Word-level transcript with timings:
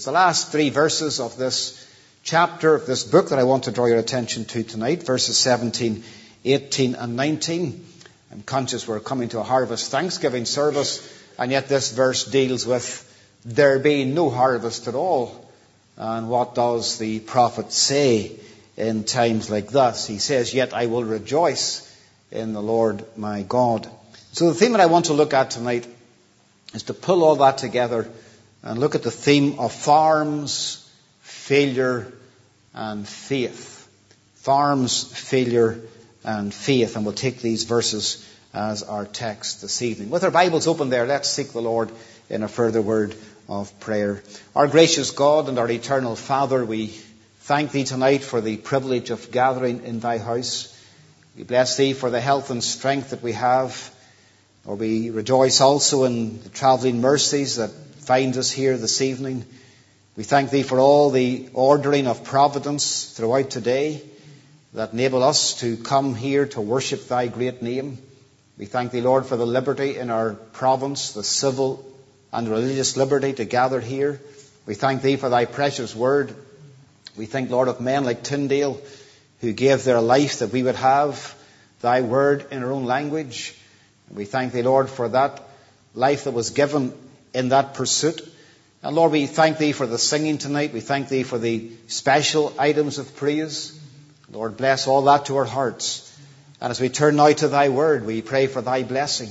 It's 0.00 0.06
the 0.06 0.12
last 0.12 0.50
three 0.50 0.70
verses 0.70 1.20
of 1.20 1.36
this 1.36 1.86
chapter 2.22 2.74
of 2.74 2.86
this 2.86 3.04
book 3.04 3.28
that 3.28 3.38
I 3.38 3.42
want 3.42 3.64
to 3.64 3.70
draw 3.70 3.84
your 3.84 3.98
attention 3.98 4.46
to 4.46 4.62
tonight, 4.62 5.02
verses 5.02 5.36
17, 5.36 6.02
18, 6.42 6.94
and 6.94 7.16
19. 7.16 7.86
I'm 8.32 8.40
conscious 8.40 8.88
we're 8.88 9.00
coming 9.00 9.28
to 9.28 9.40
a 9.40 9.42
harvest 9.42 9.90
Thanksgiving 9.90 10.46
service, 10.46 11.06
and 11.38 11.52
yet 11.52 11.68
this 11.68 11.92
verse 11.92 12.24
deals 12.24 12.66
with 12.66 13.06
there 13.44 13.78
being 13.78 14.14
no 14.14 14.30
harvest 14.30 14.88
at 14.88 14.94
all. 14.94 15.46
And 15.98 16.30
what 16.30 16.54
does 16.54 16.96
the 16.96 17.20
prophet 17.20 17.70
say 17.70 18.32
in 18.78 19.04
times 19.04 19.50
like 19.50 19.68
this? 19.68 20.06
He 20.06 20.18
says, 20.18 20.54
Yet 20.54 20.72
I 20.72 20.86
will 20.86 21.04
rejoice 21.04 21.86
in 22.30 22.54
the 22.54 22.62
Lord 22.62 23.04
my 23.18 23.42
God. 23.42 23.86
So 24.32 24.48
the 24.48 24.54
theme 24.54 24.72
that 24.72 24.80
I 24.80 24.86
want 24.86 25.04
to 25.06 25.12
look 25.12 25.34
at 25.34 25.50
tonight 25.50 25.86
is 26.72 26.84
to 26.84 26.94
pull 26.94 27.22
all 27.22 27.36
that 27.36 27.58
together 27.58 28.10
and 28.62 28.78
look 28.78 28.94
at 28.94 29.02
the 29.02 29.10
theme 29.10 29.58
of 29.58 29.72
farms, 29.72 30.88
failure, 31.20 32.12
and 32.74 33.08
faith. 33.08 33.88
Farms, 34.34 35.04
failure, 35.04 35.80
and 36.24 36.52
faith. 36.52 36.96
And 36.96 37.04
we'll 37.04 37.14
take 37.14 37.40
these 37.40 37.64
verses 37.64 38.26
as 38.52 38.82
our 38.82 39.06
text 39.06 39.62
this 39.62 39.82
evening. 39.82 40.10
With 40.10 40.24
our 40.24 40.30
Bibles 40.30 40.66
open 40.66 40.90
there, 40.90 41.06
let's 41.06 41.28
seek 41.28 41.52
the 41.52 41.62
Lord 41.62 41.90
in 42.28 42.42
a 42.42 42.48
further 42.48 42.82
word 42.82 43.14
of 43.48 43.78
prayer. 43.80 44.22
Our 44.54 44.68
gracious 44.68 45.10
God 45.10 45.48
and 45.48 45.58
our 45.58 45.70
eternal 45.70 46.16
Father, 46.16 46.64
we 46.64 46.88
thank 47.40 47.72
Thee 47.72 47.84
tonight 47.84 48.22
for 48.22 48.40
the 48.40 48.56
privilege 48.56 49.10
of 49.10 49.30
gathering 49.30 49.84
in 49.84 50.00
Thy 50.00 50.18
house. 50.18 50.76
We 51.36 51.44
bless 51.44 51.76
Thee 51.76 51.92
for 51.92 52.10
the 52.10 52.20
health 52.20 52.50
and 52.50 52.62
strength 52.62 53.10
that 53.10 53.22
we 53.22 53.32
have. 53.32 53.94
Or 54.66 54.74
we 54.74 55.10
rejoice 55.10 55.60
also 55.60 56.04
in 56.04 56.42
the 56.42 56.50
travelling 56.50 57.00
mercies 57.00 57.56
that 57.56 57.70
find 58.00 58.36
us 58.36 58.50
here 58.50 58.76
this 58.76 59.02
evening. 59.02 59.44
We 60.16 60.24
thank 60.24 60.50
Thee 60.50 60.62
for 60.62 60.80
all 60.80 61.10
the 61.10 61.48
ordering 61.52 62.06
of 62.06 62.24
providence 62.24 63.12
throughout 63.12 63.50
today 63.50 64.02
that 64.72 64.92
enable 64.92 65.22
us 65.22 65.60
to 65.60 65.76
come 65.76 66.14
here 66.14 66.46
to 66.46 66.60
worship 66.60 67.08
Thy 67.08 67.26
great 67.26 67.62
name. 67.62 67.98
We 68.56 68.64
thank 68.64 68.90
Thee, 68.90 69.02
Lord, 69.02 69.26
for 69.26 69.36
the 69.36 69.46
liberty 69.46 69.98
in 69.98 70.10
our 70.10 70.32
province, 70.32 71.12
the 71.12 71.22
civil 71.22 71.84
and 72.32 72.48
religious 72.48 72.96
liberty 72.96 73.34
to 73.34 73.44
gather 73.44 73.80
here. 73.80 74.20
We 74.66 74.74
thank 74.74 75.02
Thee 75.02 75.16
for 75.16 75.28
Thy 75.28 75.44
precious 75.44 75.94
word. 75.94 76.34
We 77.16 77.26
thank, 77.26 77.50
Lord, 77.50 77.68
of 77.68 77.80
men 77.80 78.04
like 78.04 78.22
Tyndale 78.22 78.80
who 79.40 79.52
gave 79.52 79.84
their 79.84 80.00
life 80.00 80.38
that 80.38 80.52
we 80.52 80.62
would 80.62 80.76
have 80.76 81.36
Thy 81.82 82.00
word 82.00 82.46
in 82.50 82.62
our 82.62 82.72
own 82.72 82.86
language. 82.86 83.54
We 84.10 84.24
thank 84.24 84.52
Thee, 84.52 84.62
Lord, 84.62 84.88
for 84.88 85.08
that 85.10 85.42
life 85.94 86.24
that 86.24 86.32
was 86.32 86.50
given 86.50 86.92
in 87.34 87.50
that 87.50 87.74
pursuit. 87.74 88.26
And 88.82 88.96
Lord, 88.96 89.12
we 89.12 89.26
thank 89.26 89.58
Thee 89.58 89.72
for 89.72 89.86
the 89.86 89.98
singing 89.98 90.38
tonight. 90.38 90.72
We 90.72 90.80
thank 90.80 91.08
Thee 91.08 91.22
for 91.22 91.38
the 91.38 91.70
special 91.88 92.54
items 92.58 92.98
of 92.98 93.14
praise. 93.16 93.78
Lord, 94.30 94.56
bless 94.56 94.86
all 94.86 95.02
that 95.02 95.26
to 95.26 95.36
our 95.36 95.44
hearts. 95.44 96.06
And 96.60 96.70
as 96.70 96.80
we 96.80 96.88
turn 96.88 97.16
now 97.16 97.32
to 97.32 97.48
Thy 97.48 97.68
word, 97.68 98.06
we 98.06 98.22
pray 98.22 98.46
for 98.46 98.62
Thy 98.62 98.82
blessing. 98.82 99.30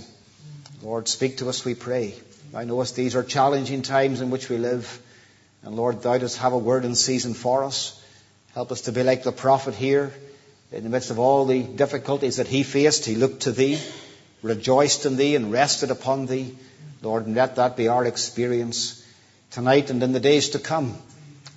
Lord, 0.82 1.08
speak 1.08 1.38
to 1.38 1.50
us, 1.50 1.66
we 1.66 1.76
pray. 1.76 2.16
Thou 2.52 2.64
knowest 2.64 2.96
these 2.96 3.16
are 3.16 3.24
challenging 3.24 3.82
times 3.82 4.22
in 4.22 4.30
which 4.30 4.50
we 4.50 4.58
live. 4.58 5.02
And 5.64 5.76
Lord, 5.76 6.02
Thou 6.02 6.18
dost 6.18 6.38
have 6.38 6.54
a 6.54 6.58
word 6.58 6.86
in 6.86 6.96
season 6.96 7.34
for 7.34 7.64
us. 7.64 8.02
Help 8.54 8.72
us 8.72 8.82
to 8.82 8.92
be 8.92 9.04
like 9.04 9.24
the 9.24 9.32
prophet 9.32 9.76
here. 9.76 10.12
In 10.72 10.84
the 10.84 10.90
midst 10.90 11.12
of 11.12 11.20
all 11.20 11.46
the 11.46 11.64
difficulties 11.64 12.38
that 12.38 12.48
he 12.48 12.64
faced, 12.64 13.06
he 13.06 13.16
looked 13.16 13.42
to 13.42 13.52
Thee, 13.52 13.80
rejoiced 14.42 15.06
in 15.06 15.18
Thee, 15.18 15.36
and 15.36 15.52
rested 15.52 15.92
upon 15.92 16.26
Thee. 16.26 16.56
Lord, 17.02 17.26
and 17.26 17.36
let 17.36 17.56
that 17.56 17.78
be 17.78 17.88
our 17.88 18.06
experience 18.06 19.06
tonight 19.52 19.90
and 19.90 20.04
in 20.04 20.12
the 20.12 20.20
days 20.20 20.50
to 20.50 20.60
come. 20.60 20.98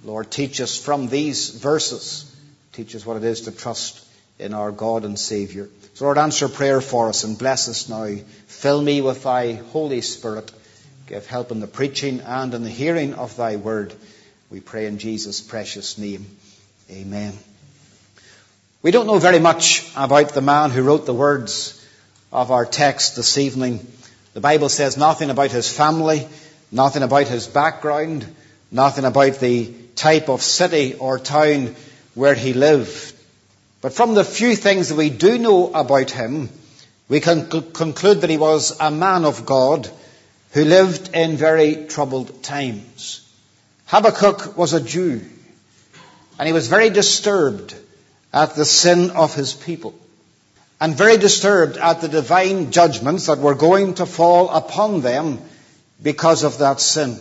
Lord, 0.05 0.30
teach 0.30 0.61
us 0.61 0.77
from 0.78 1.08
these 1.08 1.50
verses. 1.50 2.28
Teach 2.72 2.94
us 2.94 3.05
what 3.05 3.16
it 3.16 3.24
is 3.24 3.42
to 3.42 3.52
trust 3.52 4.05
in 4.39 4.55
our 4.55 4.72
God 4.72 5.05
and 5.05 5.19
Savior. 5.19 5.69
So, 5.94 6.05
Lord, 6.05 6.19
answer 6.19 6.48
prayer 6.48 6.80
for 6.80 7.08
us 7.08 7.24
and 7.24 7.39
bless 7.39 7.68
us 7.68 7.89
now. 7.89 8.17
Fill 8.46 8.80
me 8.80 9.01
with 9.01 9.24
Thy 9.24 9.52
Holy 9.52 10.01
Spirit. 10.01 10.51
Give 11.07 11.27
help 11.27 11.51
in 11.51 11.61
the 11.61 11.67
preaching 11.67 12.20
and 12.20 12.55
in 12.55 12.62
the 12.62 12.70
hearing 12.70 13.14
of 13.14 13.36
Thy 13.36 13.57
word. 13.57 13.92
We 14.51 14.61
pray 14.61 14.86
in 14.86 14.98
Jesus' 14.98 15.40
precious 15.40 15.98
name. 15.98 16.27
Amen. 16.90 17.36
We 18.83 18.90
don't 18.90 19.07
know 19.07 19.18
very 19.18 19.39
much 19.39 19.90
about 19.96 20.30
the 20.30 20.40
man 20.40 20.70
who 20.70 20.83
wrote 20.83 21.07
the 21.07 21.14
words 21.14 21.82
of 22.33 22.51
our 22.51 22.65
text 22.65 23.17
this 23.17 23.37
evening. 23.37 23.87
The 24.33 24.41
Bible 24.41 24.70
says 24.70 24.97
nothing 24.97 25.29
about 25.29 25.51
his 25.51 25.70
family, 25.70 26.27
nothing 26.70 27.03
about 27.03 27.29
his 27.29 27.47
background, 27.47 28.27
nothing 28.70 29.05
about 29.05 29.39
the 29.39 29.73
type 29.97 30.31
of 30.31 30.41
city 30.41 30.95
or 30.95 31.19
town 31.19 31.77
where 32.15 32.35
he 32.35 32.55
lived. 32.55 33.15
But 33.83 33.93
from 33.93 34.15
the 34.15 34.25
few 34.25 34.57
things 34.57 34.89
that 34.89 34.97
we 34.97 35.11
do 35.11 35.37
know 35.37 35.73
about 35.75 36.11
him, 36.11 36.48
we 37.09 37.20
can 37.20 37.48
conclude 37.48 38.23
that 38.23 38.31
he 38.31 38.39
was 38.39 38.75
a 38.81 38.91
man 38.91 39.27
of 39.27 39.45
God 39.45 39.91
who 40.53 40.64
lived 40.64 41.14
in 41.14 41.37
very 41.37 41.87
troubled 41.87 42.43
times. 42.43 43.20
Habakkuk 43.87 44.57
was 44.57 44.73
a 44.73 44.81
Jew, 44.81 45.20
and 46.39 46.47
he 46.47 46.55
was 46.55 46.69
very 46.69 46.89
disturbed 46.89 47.75
at 48.33 48.55
the 48.55 48.64
sin 48.64 49.11
of 49.11 49.35
his 49.35 49.53
people 49.53 49.95
and 50.83 50.97
very 50.97 51.17
disturbed 51.17 51.77
at 51.77 52.01
the 52.01 52.09
divine 52.09 52.73
judgments 52.73 53.27
that 53.27 53.39
were 53.39 53.55
going 53.55 53.95
to 53.95 54.05
fall 54.05 54.51
upon 54.51 55.01
them 55.01 55.41
because 56.03 56.43
of 56.43 56.59
that 56.59 56.81
sin. 56.81 57.20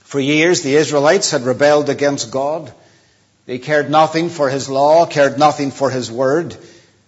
For 0.00 0.18
years, 0.18 0.62
the 0.62 0.76
Israelites 0.76 1.30
had 1.30 1.42
rebelled 1.42 1.90
against 1.90 2.30
God. 2.30 2.72
They 3.44 3.58
cared 3.58 3.90
nothing 3.90 4.30
for 4.30 4.48
His 4.48 4.70
law, 4.70 5.04
cared 5.04 5.38
nothing 5.38 5.72
for 5.72 5.90
His 5.90 6.10
word. 6.10 6.56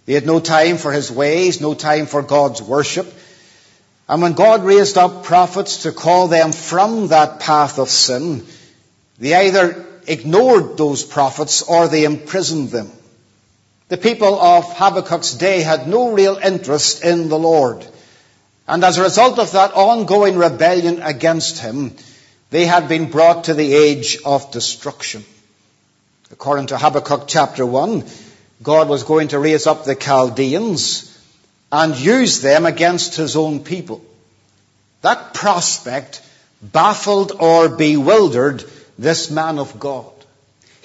They 0.05 0.13
had 0.13 0.27
no 0.27 0.39
time 0.39 0.77
for 0.77 0.91
His 0.91 1.11
ways, 1.11 1.59
no 1.59 1.73
time 1.73 2.05
for 2.05 2.21
God's 2.21 2.61
worship. 2.61 3.11
And 4.07 4.21
when 4.21 4.33
God 4.33 4.63
raised 4.63 4.95
up 4.95 5.23
prophets 5.23 5.83
to 5.83 5.91
call 5.91 6.27
them 6.27 6.51
from 6.51 7.07
that 7.07 7.39
path 7.39 7.79
of 7.79 7.89
sin, 7.89 8.45
they 9.17 9.33
either 9.33 9.87
ignored 10.05 10.77
those 10.77 11.03
prophets 11.03 11.63
or 11.63 11.87
they 11.87 12.03
imprisoned 12.03 12.69
them. 12.69 12.91
The 13.89 13.97
people 13.97 14.39
of 14.39 14.65
Habakkuk's 14.73 15.33
day 15.33 15.61
had 15.61 15.87
no 15.87 16.11
real 16.11 16.35
interest 16.35 17.03
in 17.03 17.29
the 17.29 17.39
Lord. 17.39 17.85
And 18.67 18.83
as 18.83 18.97
a 18.97 19.03
result 19.03 19.39
of 19.39 19.53
that 19.53 19.73
ongoing 19.73 20.37
rebellion 20.37 21.01
against 21.01 21.59
him, 21.59 21.95
they 22.49 22.65
had 22.65 22.89
been 22.89 23.09
brought 23.09 23.45
to 23.45 23.53
the 23.53 23.73
age 23.73 24.17
of 24.25 24.51
destruction. 24.51 25.23
According 26.31 26.67
to 26.67 26.77
Habakkuk 26.77 27.23
chapter 27.27 27.65
1, 27.65 28.03
God 28.61 28.89
was 28.89 29.03
going 29.03 29.29
to 29.29 29.39
raise 29.39 29.67
up 29.67 29.85
the 29.85 29.95
Chaldeans 29.95 31.17
and 31.71 31.95
use 31.95 32.41
them 32.41 32.65
against 32.65 33.15
his 33.15 33.37
own 33.37 33.63
people. 33.63 34.03
That 35.01 35.33
prospect 35.33 36.21
baffled 36.61 37.31
or 37.39 37.69
bewildered 37.69 38.65
this 38.97 39.29
man 39.31 39.59
of 39.59 39.79
God. 39.79 40.11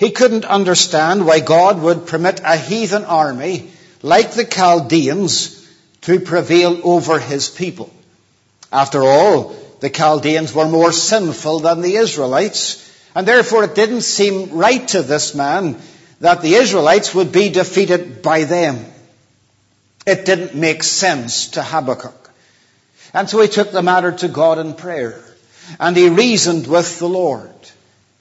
He 0.02 0.10
couldn't 0.10 0.44
understand 0.44 1.24
why 1.24 1.38
God 1.38 1.80
would 1.80 2.08
permit 2.08 2.40
a 2.42 2.56
heathen 2.56 3.04
army 3.04 3.70
like 4.02 4.32
the 4.32 4.44
Chaldeans 4.44 5.64
to 6.00 6.18
prevail 6.18 6.80
over 6.82 7.20
his 7.20 7.48
people. 7.48 7.88
After 8.72 9.04
all, 9.04 9.54
the 9.78 9.90
Chaldeans 9.90 10.52
were 10.52 10.66
more 10.66 10.90
sinful 10.90 11.60
than 11.60 11.82
the 11.82 11.94
Israelites, 11.94 12.82
and 13.14 13.28
therefore 13.28 13.62
it 13.62 13.76
didn't 13.76 14.00
seem 14.00 14.50
right 14.50 14.88
to 14.88 15.02
this 15.02 15.36
man 15.36 15.80
that 16.18 16.42
the 16.42 16.54
Israelites 16.54 17.14
would 17.14 17.30
be 17.30 17.50
defeated 17.50 18.22
by 18.22 18.42
them. 18.42 18.84
It 20.04 20.24
didn't 20.24 20.56
make 20.56 20.82
sense 20.82 21.50
to 21.50 21.62
Habakkuk. 21.62 22.28
And 23.14 23.30
so 23.30 23.40
he 23.40 23.46
took 23.46 23.70
the 23.70 23.82
matter 23.82 24.10
to 24.10 24.26
God 24.26 24.58
in 24.58 24.74
prayer, 24.74 25.22
and 25.78 25.96
he 25.96 26.08
reasoned 26.08 26.66
with 26.66 26.98
the 26.98 27.08
Lord. 27.08 27.52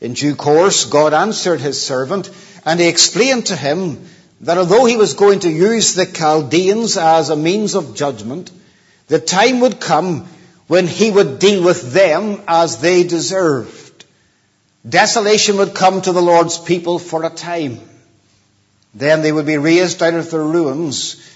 In 0.02 0.14
due 0.14 0.36
course, 0.36 0.86
God 0.86 1.14
answered 1.14 1.62
his 1.62 1.80
servant, 1.80 2.30
and 2.66 2.80
he 2.80 2.88
explained 2.88 3.46
to 3.48 3.56
him 3.56 4.10
that 4.42 4.58
although 4.58 4.86
he 4.86 4.98
was 4.98 5.14
going 5.14 5.42
to 5.42 5.50
use 5.50 5.94
the 5.94 6.08
Chaldeans 6.08 6.98
as 6.98 7.30
a 7.30 7.36
means 7.36 7.76
of 7.76 7.96
judgment, 7.96 8.50
the 9.08 9.20
time 9.20 9.60
would 9.60 9.80
come 9.80 10.28
when 10.66 10.88
he 10.88 11.12
would 11.12 11.38
deal 11.38 11.64
with 11.64 11.94
them 11.94 12.42
as 12.48 12.80
they 12.80 13.04
deserved. 13.04 14.06
Desolation 14.88 15.58
would 15.58 15.76
come 15.76 16.02
to 16.02 16.12
the 16.12 16.22
Lord's 16.22 16.58
people 16.58 16.98
for 16.98 17.24
a 17.24 17.30
time. 17.30 17.80
Then 18.96 19.22
they 19.22 19.32
would 19.32 19.46
be 19.46 19.58
raised 19.58 20.02
out 20.02 20.16
of 20.16 20.32
their 20.32 20.44
ruins. 20.44 21.30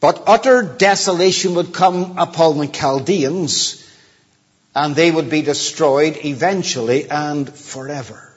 But 0.00 0.22
utter 0.26 0.62
desolation 0.62 1.56
would 1.56 1.74
come 1.74 2.16
upon 2.16 2.56
the 2.56 2.68
Chaldeans 2.68 3.84
and 4.78 4.94
they 4.94 5.10
would 5.10 5.28
be 5.28 5.42
destroyed 5.42 6.16
eventually 6.24 7.10
and 7.10 7.52
forever. 7.52 8.32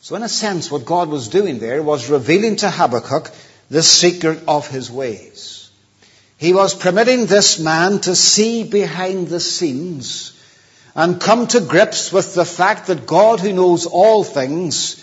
So 0.00 0.16
in 0.16 0.22
a 0.22 0.28
sense, 0.28 0.70
what 0.70 0.86
God 0.86 1.10
was 1.10 1.28
doing 1.28 1.58
there 1.58 1.82
was 1.82 2.08
revealing 2.08 2.56
to 2.56 2.70
Habakkuk 2.70 3.30
the 3.68 3.82
secret 3.82 4.44
of 4.48 4.68
his 4.68 4.90
ways. 4.90 5.70
He 6.38 6.54
was 6.54 6.74
permitting 6.74 7.26
this 7.26 7.58
man 7.58 8.00
to 8.00 8.16
see 8.16 8.64
behind 8.64 9.28
the 9.28 9.38
scenes 9.38 10.32
and 10.94 11.20
come 11.20 11.46
to 11.48 11.60
grips 11.60 12.10
with 12.10 12.34
the 12.34 12.46
fact 12.46 12.86
that 12.86 13.06
God 13.06 13.40
who 13.40 13.52
knows 13.52 13.84
all 13.84 14.24
things 14.24 14.96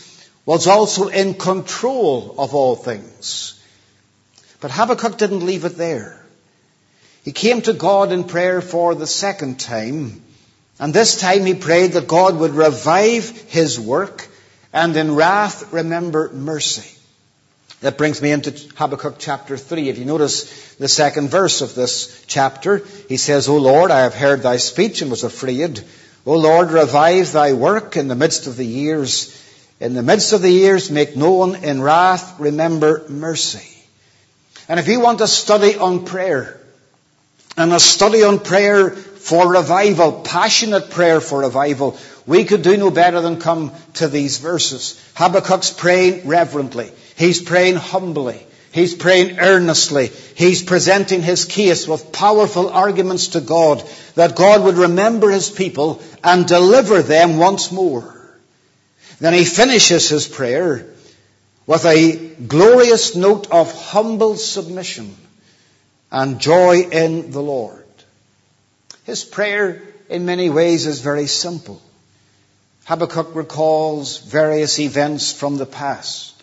was 0.44 0.66
also 0.66 1.10
in 1.10 1.36
control 1.36 2.34
of 2.40 2.56
all 2.56 2.76
things. 2.76 3.62
But 4.60 4.72
Habakkuk 4.72 5.20
didn't 5.20 5.46
leave 5.46 5.66
it 5.66 5.78
there. 5.78 6.20
He 7.30 7.34
came 7.34 7.62
to 7.62 7.74
God 7.74 8.12
in 8.12 8.24
prayer 8.24 8.60
for 8.60 8.96
the 8.96 9.06
second 9.06 9.60
time, 9.60 10.20
and 10.80 10.92
this 10.92 11.22
time 11.22 11.46
he 11.46 11.54
prayed 11.54 11.92
that 11.92 12.08
God 12.08 12.40
would 12.40 12.56
revive 12.56 13.30
his 13.52 13.80
work 13.80 14.28
and 14.74 14.98
in 14.98 15.14
wrath 15.14 15.72
remember 15.72 16.32
mercy. 16.34 16.90
That 17.82 18.00
brings 18.00 18.20
me 18.20 18.32
into 18.32 18.50
Habakkuk 18.78 19.18
chapter 19.20 19.58
3. 19.58 19.90
If 19.90 20.00
you 20.00 20.06
notice 20.06 20.74
the 20.78 20.88
second 20.88 21.30
verse 21.30 21.62
of 21.62 21.76
this 21.76 22.26
chapter, 22.26 22.82
he 23.08 23.18
says, 23.18 23.48
O 23.48 23.58
Lord, 23.58 23.92
I 23.92 24.00
have 24.00 24.16
heard 24.16 24.42
thy 24.42 24.58
speech 24.58 25.04
and 25.04 25.12
was 25.12 25.24
afraid. 25.24 25.84
O 26.26 26.36
Lord, 26.36 26.72
revive 26.72 27.32
thy 27.32 27.54
work 27.54 27.96
in 27.96 28.08
the 28.08 28.16
midst 28.16 28.48
of 28.48 28.58
the 28.58 28.66
years. 28.66 29.40
In 29.80 29.94
the 29.94 30.02
midst 30.02 30.34
of 30.34 30.42
the 30.42 30.50
years, 30.50 30.90
make 30.90 31.16
known 31.16 31.58
in 31.58 31.80
wrath, 31.80 32.40
remember 32.40 33.06
mercy. 33.08 33.70
And 34.68 34.80
if 34.80 34.88
you 34.88 35.00
want 35.00 35.22
a 35.22 35.28
study 35.28 35.78
on 35.78 36.06
prayer, 36.06 36.56
and 37.60 37.74
a 37.74 37.80
study 37.80 38.24
on 38.24 38.40
prayer 38.40 38.90
for 38.90 39.52
revival, 39.52 40.22
passionate 40.22 40.90
prayer 40.92 41.20
for 41.20 41.40
revival, 41.40 42.00
we 42.26 42.46
could 42.46 42.62
do 42.62 42.78
no 42.78 42.90
better 42.90 43.20
than 43.20 43.42
come 43.42 43.74
to 43.96 44.08
these 44.08 44.38
verses. 44.38 44.98
Habakkuk's 45.16 45.70
praying 45.70 46.26
reverently. 46.26 46.90
He's 47.18 47.42
praying 47.42 47.76
humbly. 47.76 48.48
He's 48.72 48.96
praying 48.96 49.40
earnestly. 49.40 50.08
He's 50.36 50.64
presenting 50.64 51.22
his 51.22 51.44
case 51.44 51.86
with 51.86 52.14
powerful 52.14 52.70
arguments 52.70 53.30
to 53.30 53.42
God 53.42 53.84
that 54.16 54.38
God 54.38 54.64
would 54.64 54.78
remember 54.78 55.30
his 55.30 55.50
people 55.50 56.02
and 56.24 56.48
deliver 56.48 57.02
them 57.02 57.38
once 57.38 57.74
more. 57.74 58.16
Then 59.20 59.34
he 59.34 59.44
finishes 59.44 60.08
his 60.08 60.30
prayer 60.30 60.86
with 61.68 61.84
a 61.84 62.36
glorious 62.36 63.18
note 63.18 63.52
of 63.52 63.74
humble 63.74 64.38
submission 64.38 65.14
and 66.12 66.40
joy 66.40 66.82
in 66.82 67.32
the 67.32 67.42
Lord. 67.42 67.86
His 69.06 69.24
prayer 69.24 69.82
in 70.10 70.26
many 70.26 70.50
ways 70.50 70.86
is 70.86 71.02
very 71.02 71.28
simple. 71.28 71.82
Habakkuk 72.86 73.36
recalls 73.36 74.18
various 74.18 74.80
events 74.80 75.32
from 75.32 75.58
the 75.58 75.66
past, 75.66 76.42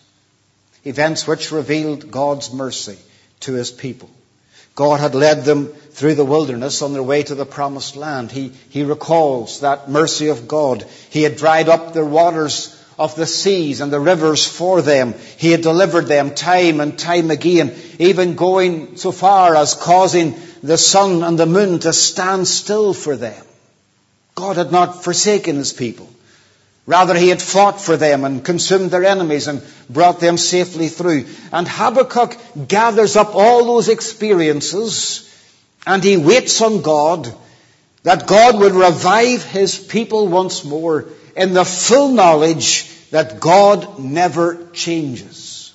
events 0.85 1.27
which 1.27 1.51
revealed 1.51 2.09
God's 2.09 2.53
mercy 2.53 2.97
to 3.41 3.53
his 3.53 3.71
people. 3.71 4.09
God 4.75 4.99
had 4.99 5.15
led 5.15 5.43
them 5.43 5.67
through 5.67 6.15
the 6.15 6.23
wilderness 6.23 6.81
on 6.81 6.93
their 6.93 7.03
way 7.03 7.23
to 7.23 7.35
the 7.35 7.45
promised 7.45 7.95
land. 7.95 8.31
He, 8.31 8.49
he 8.69 8.83
recalls 8.83 9.61
that 9.61 9.89
mercy 9.89 10.27
of 10.27 10.47
God. 10.47 10.85
He 11.09 11.23
had 11.23 11.35
dried 11.35 11.67
up 11.67 11.93
their 11.93 12.05
waters 12.05 12.76
of 12.97 13.15
the 13.15 13.25
seas 13.25 13.81
and 13.81 13.91
the 13.91 13.99
rivers 13.99 14.45
for 14.45 14.81
them. 14.81 15.13
He 15.37 15.51
had 15.51 15.61
delivered 15.61 16.07
them 16.07 16.33
time 16.33 16.79
and 16.79 16.97
time 16.97 17.31
again, 17.31 17.75
even 17.99 18.35
going 18.35 18.97
so 18.97 19.11
far 19.11 19.55
as 19.55 19.73
causing 19.73 20.35
the 20.63 20.77
sun 20.77 21.23
and 21.23 21.37
the 21.37 21.45
moon 21.45 21.79
to 21.79 21.93
stand 21.93 22.47
still 22.47 22.93
for 22.93 23.15
them. 23.15 23.43
God 24.35 24.57
had 24.57 24.71
not 24.71 25.03
forsaken 25.03 25.57
his 25.57 25.73
people. 25.73 26.09
Rather, 26.85 27.15
he 27.15 27.27
had 27.27 27.41
fought 27.41 27.81
for 27.81 27.97
them 27.97 28.23
and 28.23 28.45
consumed 28.45 28.91
their 28.91 29.03
enemies 29.03 29.47
and 29.47 29.61
brought 29.89 30.21
them 30.21 30.37
safely 30.37 30.87
through. 30.87 31.25
And 31.51 31.67
Habakkuk 31.67 32.37
gathers 32.67 33.17
up 33.17 33.35
all 33.35 33.65
those 33.65 33.89
experiences 33.89 35.23
and 35.85 36.03
he 36.03 36.17
waits 36.17 36.61
on 36.61 36.81
God 36.81 37.33
that 38.03 38.27
God 38.27 38.59
would 38.59 38.73
revive 38.73 39.43
his 39.43 39.77
people 39.77 40.27
once 40.27 40.63
more 40.63 41.05
in 41.37 41.53
the 41.53 41.63
full 41.63 42.09
knowledge 42.09 42.89
that 43.11 43.39
God 43.39 43.99
never 43.99 44.67
changes. 44.73 45.73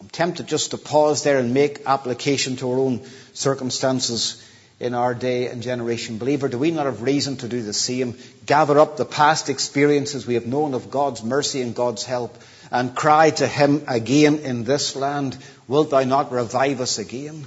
I'm 0.00 0.08
tempted 0.08 0.46
just 0.46 0.70
to 0.70 0.78
pause 0.78 1.24
there 1.24 1.38
and 1.38 1.52
make 1.52 1.82
application 1.84 2.56
to 2.56 2.70
our 2.70 2.78
own 2.78 3.02
circumstances 3.32 4.40
in 4.78 4.94
our 4.94 5.12
day 5.12 5.48
and 5.48 5.60
generation. 5.60 6.18
Believer, 6.18 6.48
do 6.48 6.58
we 6.58 6.70
not 6.70 6.86
have 6.86 7.02
reason 7.02 7.36
to 7.38 7.48
do 7.48 7.62
the 7.62 7.72
same? 7.72 8.16
Gather 8.46 8.78
up 8.78 8.96
the 8.96 9.04
past 9.04 9.48
experiences 9.48 10.26
we 10.26 10.34
have 10.34 10.46
known 10.46 10.74
of 10.74 10.90
God's 10.90 11.24
mercy 11.24 11.60
and 11.60 11.74
God's 11.74 12.04
help 12.04 12.40
and 12.70 12.94
cry 12.94 13.30
to 13.30 13.46
Him 13.46 13.84
again 13.88 14.38
in 14.38 14.64
this 14.64 14.94
land, 14.94 15.36
Wilt 15.66 15.90
Thou 15.90 16.04
not 16.04 16.32
revive 16.32 16.80
us 16.80 16.98
again? 16.98 17.46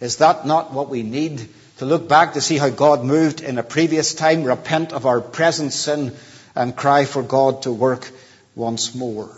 Is 0.00 0.16
that 0.16 0.46
not 0.46 0.72
what 0.72 0.88
we 0.88 1.02
need? 1.02 1.48
To 1.78 1.86
look 1.86 2.08
back 2.08 2.32
to 2.32 2.40
see 2.40 2.58
how 2.58 2.70
God 2.70 3.04
moved 3.04 3.40
in 3.40 3.56
a 3.56 3.62
previous 3.62 4.12
time, 4.12 4.42
repent 4.42 4.92
of 4.92 5.06
our 5.06 5.20
present 5.20 5.72
sin, 5.72 6.14
and 6.54 6.76
cry 6.76 7.04
for 7.04 7.22
God 7.22 7.62
to 7.62 7.72
work 7.72 8.10
once 8.56 8.96
more. 8.96 9.30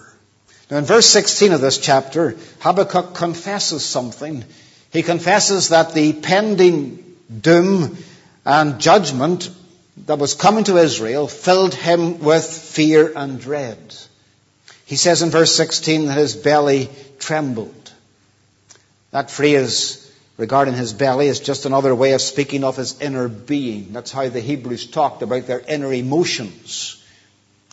Now 0.70 0.78
in 0.78 0.84
verse 0.84 1.06
16 1.06 1.52
of 1.52 1.60
this 1.60 1.76
chapter, 1.78 2.36
Habakkuk 2.60 3.14
confesses 3.14 3.84
something. 3.84 4.42
He 4.90 5.02
confesses 5.02 5.68
that 5.68 5.92
the 5.92 6.14
pending 6.14 7.04
doom 7.42 7.98
and 8.46 8.80
judgment 8.80 9.50
that 10.06 10.18
was 10.18 10.34
coming 10.34 10.64
to 10.64 10.78
Israel 10.78 11.28
filled 11.28 11.74
him 11.74 12.20
with 12.20 12.46
fear 12.46 13.12
and 13.14 13.38
dread. 13.38 13.94
He 14.86 14.96
says 14.96 15.20
in 15.20 15.28
verse 15.28 15.54
16 15.54 16.06
that 16.06 16.16
his 16.16 16.34
belly 16.34 16.88
trembled. 17.18 17.92
That 19.10 19.30
phrase 19.30 19.99
regarding 20.40 20.72
his 20.72 20.94
belly 20.94 21.26
is 21.26 21.38
just 21.38 21.66
another 21.66 21.94
way 21.94 22.12
of 22.12 22.22
speaking 22.22 22.64
of 22.64 22.74
his 22.74 22.98
inner 22.98 23.28
being. 23.28 23.92
That's 23.92 24.10
how 24.10 24.26
the 24.30 24.40
Hebrews 24.40 24.86
talked 24.86 25.20
about 25.20 25.46
their 25.46 25.60
inner 25.60 25.92
emotions. 25.92 26.96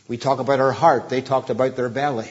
We 0.09 0.17
talk 0.17 0.39
about 0.39 0.59
our 0.59 0.73
heart. 0.73 1.07
They 1.07 1.21
talked 1.21 1.49
about 1.49 1.77
their 1.77 1.87
belly. 1.87 2.29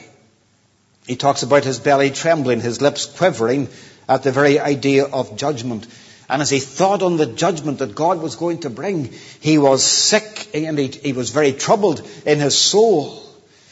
He 1.07 1.15
talks 1.15 1.41
about 1.41 1.63
his 1.63 1.79
belly 1.79 2.11
trembling, 2.11 2.61
his 2.61 2.81
lips 2.81 3.07
quivering 3.07 3.67
at 4.07 4.21
the 4.21 4.31
very 4.31 4.59
idea 4.59 5.05
of 5.05 5.37
judgment. 5.37 5.87
And 6.29 6.39
as 6.39 6.51
he 6.51 6.59
thought 6.59 7.01
on 7.01 7.17
the 7.17 7.25
judgment 7.25 7.79
that 7.79 7.95
God 7.95 8.21
was 8.21 8.35
going 8.35 8.59
to 8.59 8.69
bring, 8.69 9.13
he 9.39 9.57
was 9.57 9.83
sick 9.83 10.49
and 10.53 10.77
he, 10.77 10.87
he, 10.87 11.13
was 11.13 11.31
very 11.31 11.53
troubled 11.53 12.07
in 12.27 12.39
his 12.39 12.55
soul. 12.55 13.23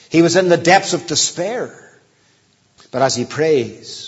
He 0.10 0.24
was 0.24 0.36
in 0.36 0.50
the 0.50 0.58
depths 0.58 0.94
of 0.94 1.06
despair. 1.06 1.80
But 2.90 3.04
as 3.04 3.16
he 3.16 3.26
prays, 3.26 4.05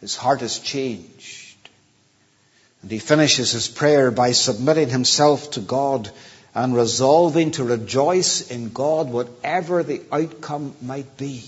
his 0.00 0.16
heart 0.16 0.42
is 0.42 0.58
changed. 0.58 1.56
And 2.82 2.90
he 2.90 2.98
finishes 2.98 3.52
his 3.52 3.68
prayer 3.68 4.10
by 4.10 4.32
submitting 4.32 4.88
himself 4.88 5.50
to 5.52 5.60
God 5.60 6.10
and 6.54 6.74
resolving 6.74 7.52
to 7.52 7.64
rejoice 7.64 8.50
in 8.50 8.70
God 8.70 9.10
whatever 9.10 9.82
the 9.82 10.02
outcome 10.12 10.74
might 10.80 11.16
be. 11.16 11.44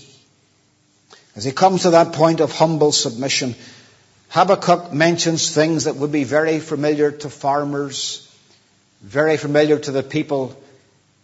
As 1.35 1.45
he 1.45 1.51
comes 1.51 1.83
to 1.83 1.91
that 1.91 2.13
point 2.13 2.41
of 2.41 2.51
humble 2.51 2.91
submission, 2.91 3.55
Habakkuk 4.29 4.93
mentions 4.93 5.53
things 5.53 5.85
that 5.85 5.95
would 5.95 6.11
be 6.11 6.25
very 6.25 6.59
familiar 6.59 7.11
to 7.11 7.29
farmers, 7.29 8.27
very 9.01 9.37
familiar 9.37 9.79
to 9.79 9.91
the 9.91 10.03
people 10.03 10.61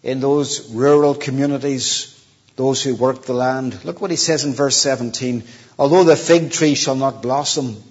in 0.03 0.19
those 0.19 0.69
rural 0.69 1.15
communities, 1.15 2.16
those 2.57 2.81
who 2.81 2.95
work 2.95 3.21
the 3.21 3.33
land. 3.33 3.85
Look 3.85 4.01
what 4.01 4.11
he 4.11 4.17
says 4.17 4.43
in 4.43 4.53
verse 4.53 4.75
17. 4.77 5.43
Although 5.79 6.03
the 6.03 6.15
fig 6.15 6.51
tree 6.51 6.73
shall 6.73 6.95
not 6.95 7.21
blossom, 7.21 7.81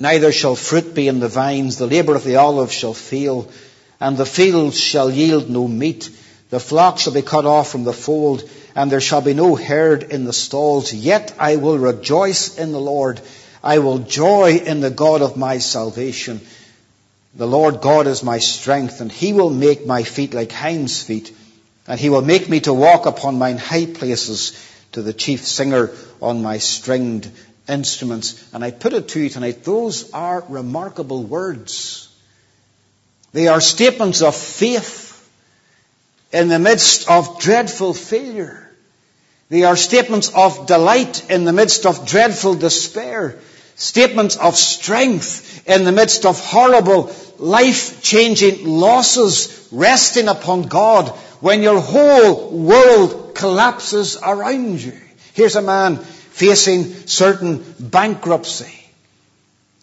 neither 0.00 0.32
shall 0.32 0.56
fruit 0.56 0.94
be 0.94 1.06
in 1.06 1.20
the 1.20 1.28
vines, 1.28 1.76
the 1.76 1.86
labor 1.86 2.16
of 2.16 2.24
the 2.24 2.36
olive 2.36 2.72
shall 2.72 2.94
fail, 2.94 3.48
and 4.00 4.16
the 4.16 4.26
fields 4.26 4.80
shall 4.80 5.10
yield 5.10 5.50
no 5.50 5.68
meat. 5.68 6.08
The 6.48 6.60
flock 6.60 6.98
shall 6.98 7.12
be 7.12 7.20
cut 7.20 7.44
off 7.44 7.70
from 7.70 7.84
the 7.84 7.92
fold, 7.92 8.48
and 8.74 8.90
there 8.90 9.02
shall 9.02 9.20
be 9.20 9.34
no 9.34 9.54
herd 9.54 10.02
in 10.04 10.24
the 10.24 10.32
stalls. 10.32 10.94
Yet 10.94 11.34
I 11.38 11.56
will 11.56 11.78
rejoice 11.78 12.56
in 12.56 12.72
the 12.72 12.80
Lord. 12.80 13.20
I 13.62 13.80
will 13.80 13.98
joy 13.98 14.62
in 14.64 14.80
the 14.80 14.90
God 14.90 15.20
of 15.20 15.36
my 15.36 15.58
salvation. 15.58 16.40
The 17.34 17.46
Lord 17.46 17.82
God 17.82 18.06
is 18.06 18.22
my 18.22 18.38
strength, 18.38 19.02
and 19.02 19.12
he 19.12 19.34
will 19.34 19.50
make 19.50 19.84
my 19.84 20.04
feet 20.04 20.32
like 20.32 20.52
hinds' 20.52 21.02
feet, 21.02 21.36
and 21.86 22.00
he 22.00 22.08
will 22.08 22.22
make 22.22 22.48
me 22.48 22.60
to 22.60 22.72
walk 22.72 23.06
upon 23.06 23.38
mine 23.38 23.58
high 23.58 23.86
places 23.86 24.52
to 24.92 25.02
the 25.02 25.12
chief 25.12 25.44
singer 25.44 25.90
on 26.20 26.42
my 26.42 26.58
stringed 26.58 27.30
instruments. 27.68 28.48
And 28.52 28.64
I 28.64 28.70
put 28.70 28.92
it 28.92 29.08
to 29.08 29.20
you 29.20 29.28
tonight, 29.28 29.64
those 29.64 30.10
are 30.12 30.44
remarkable 30.48 31.22
words. 31.22 32.08
They 33.32 33.48
are 33.48 33.60
statements 33.60 34.22
of 34.22 34.34
faith 34.36 35.10
in 36.32 36.48
the 36.48 36.58
midst 36.58 37.10
of 37.10 37.40
dreadful 37.40 37.92
failure. 37.92 38.60
They 39.50 39.64
are 39.64 39.76
statements 39.76 40.30
of 40.34 40.66
delight 40.66 41.30
in 41.30 41.44
the 41.44 41.52
midst 41.52 41.86
of 41.86 42.06
dreadful 42.06 42.54
despair 42.54 43.38
statements 43.76 44.36
of 44.36 44.56
strength 44.56 45.68
in 45.68 45.84
the 45.84 45.92
midst 45.92 46.26
of 46.26 46.38
horrible, 46.40 47.14
life-changing 47.38 48.66
losses 48.66 49.68
resting 49.72 50.28
upon 50.28 50.62
God 50.62 51.08
when 51.40 51.62
your 51.62 51.80
whole 51.80 52.50
world 52.50 53.34
collapses 53.34 54.16
around 54.22 54.80
you. 54.80 54.98
Here's 55.32 55.56
a 55.56 55.62
man 55.62 55.96
facing 55.96 56.84
certain 57.06 57.64
bankruptcy, 57.78 58.72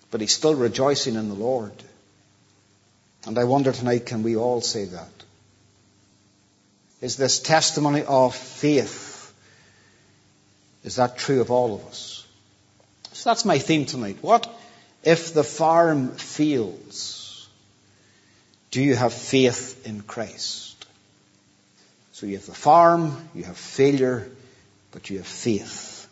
but 0.09 0.21
he's 0.21 0.31
still 0.31 0.55
rejoicing 0.55 1.15
in 1.15 1.29
the 1.29 1.35
Lord. 1.35 1.73
And 3.25 3.37
I 3.37 3.43
wonder 3.43 3.71
tonight, 3.71 4.05
can 4.05 4.23
we 4.23 4.35
all 4.35 4.61
say 4.61 4.85
that? 4.85 5.09
Is 7.01 7.17
this 7.17 7.39
testimony 7.39 8.03
of 8.03 8.35
faith, 8.35 9.33
is 10.83 10.95
that 10.95 11.17
true 11.17 11.41
of 11.41 11.51
all 11.51 11.75
of 11.75 11.85
us? 11.87 12.20
So 13.21 13.29
that's 13.29 13.45
my 13.45 13.59
theme 13.59 13.85
tonight. 13.85 14.17
What 14.21 14.51
if 15.03 15.31
the 15.31 15.43
farm 15.43 16.09
fails? 16.13 17.47
Do 18.71 18.81
you 18.81 18.95
have 18.95 19.13
faith 19.13 19.85
in 19.85 20.01
Christ? 20.01 20.87
So 22.13 22.25
you 22.25 22.37
have 22.37 22.47
the 22.47 22.55
farm, 22.55 23.15
you 23.35 23.43
have 23.43 23.57
failure, 23.57 24.27
but 24.91 25.11
you 25.11 25.17
have 25.19 25.27
faith. 25.27 26.09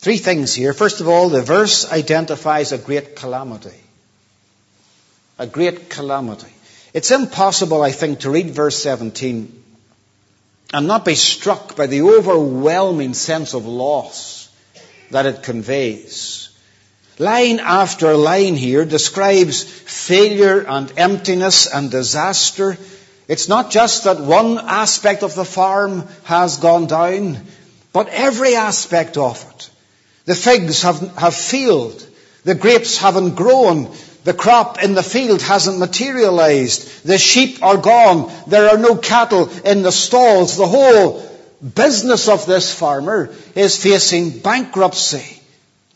Three 0.00 0.18
things 0.18 0.54
here. 0.54 0.74
First 0.74 1.00
of 1.00 1.08
all, 1.08 1.30
the 1.30 1.40
verse 1.40 1.90
identifies 1.90 2.72
a 2.72 2.76
great 2.76 3.16
calamity. 3.16 3.80
A 5.38 5.46
great 5.46 5.88
calamity. 5.88 6.52
It's 6.92 7.12
impossible, 7.12 7.80
I 7.80 7.92
think, 7.92 8.20
to 8.20 8.30
read 8.30 8.50
verse 8.50 8.76
17 8.82 9.64
and 10.74 10.86
not 10.86 11.06
be 11.06 11.14
struck 11.14 11.76
by 11.76 11.86
the 11.86 12.02
overwhelming 12.02 13.14
sense 13.14 13.54
of 13.54 13.64
loss 13.64 14.37
that 15.10 15.26
it 15.26 15.42
conveys. 15.42 16.50
Line 17.18 17.58
after 17.58 18.16
line 18.16 18.54
here 18.54 18.84
describes 18.84 19.62
failure 19.62 20.60
and 20.60 20.92
emptiness 20.96 21.66
and 21.66 21.90
disaster. 21.90 22.76
It's 23.26 23.48
not 23.48 23.70
just 23.70 24.04
that 24.04 24.20
one 24.20 24.58
aspect 24.58 25.22
of 25.22 25.34
the 25.34 25.44
farm 25.44 26.06
has 26.24 26.58
gone 26.58 26.86
down, 26.86 27.44
but 27.92 28.08
every 28.08 28.54
aspect 28.54 29.16
of 29.16 29.44
it. 29.50 29.70
The 30.26 30.34
figs 30.34 30.82
have, 30.82 31.00
have 31.16 31.34
failed. 31.34 32.06
The 32.44 32.54
grapes 32.54 32.98
haven't 32.98 33.34
grown. 33.34 33.90
The 34.24 34.34
crop 34.34 34.82
in 34.82 34.94
the 34.94 35.02
field 35.02 35.42
hasn't 35.42 35.78
materialized. 35.78 37.04
The 37.04 37.18
sheep 37.18 37.62
are 37.62 37.78
gone. 37.78 38.30
There 38.46 38.68
are 38.68 38.78
no 38.78 38.94
cattle 38.96 39.48
in 39.64 39.82
the 39.82 39.92
stalls. 39.92 40.56
The 40.56 40.66
whole 40.66 41.20
business 41.62 42.28
of 42.28 42.46
this 42.46 42.72
farmer 42.72 43.34
is 43.54 43.82
facing 43.82 44.38
bankruptcy. 44.38 45.40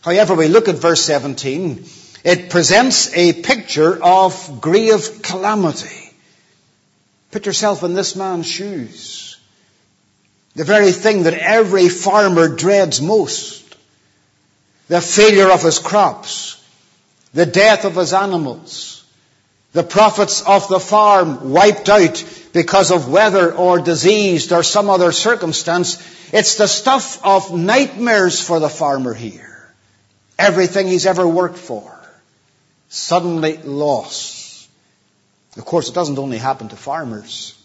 However, 0.00 0.34
we 0.34 0.48
look 0.48 0.68
at 0.68 0.76
verse 0.76 1.02
17. 1.02 1.84
It 2.24 2.50
presents 2.50 3.12
a 3.14 3.32
picture 3.32 4.02
of 4.02 4.60
grave 4.60 5.20
calamity. 5.22 6.10
Put 7.30 7.46
yourself 7.46 7.82
in 7.82 7.94
this 7.94 8.16
man's 8.16 8.46
shoes. 8.46 9.38
The 10.54 10.64
very 10.64 10.92
thing 10.92 11.22
that 11.22 11.34
every 11.34 11.88
farmer 11.88 12.48
dreads 12.48 13.00
most. 13.00 13.76
The 14.88 15.00
failure 15.00 15.50
of 15.50 15.62
his 15.62 15.78
crops 15.78 16.62
the 17.34 17.46
death 17.46 17.84
of 17.84 17.96
his 17.96 18.12
animals, 18.12 18.91
the 19.72 19.82
profits 19.82 20.42
of 20.42 20.68
the 20.68 20.80
farm 20.80 21.50
wiped 21.50 21.88
out 21.88 22.22
because 22.52 22.90
of 22.90 23.10
weather 23.10 23.52
or 23.54 23.80
disease 23.80 24.52
or 24.52 24.62
some 24.62 24.90
other 24.90 25.12
circumstance. 25.12 25.96
It's 26.32 26.56
the 26.56 26.66
stuff 26.66 27.24
of 27.24 27.56
nightmares 27.56 28.40
for 28.40 28.60
the 28.60 28.68
farmer 28.68 29.14
here. 29.14 29.72
Everything 30.38 30.86
he's 30.86 31.06
ever 31.06 31.26
worked 31.26 31.56
for, 31.56 31.98
suddenly 32.88 33.56
lost. 33.58 34.68
Of 35.56 35.64
course, 35.64 35.88
it 35.88 35.94
doesn't 35.94 36.18
only 36.18 36.38
happen 36.38 36.68
to 36.68 36.76
farmers. 36.76 37.58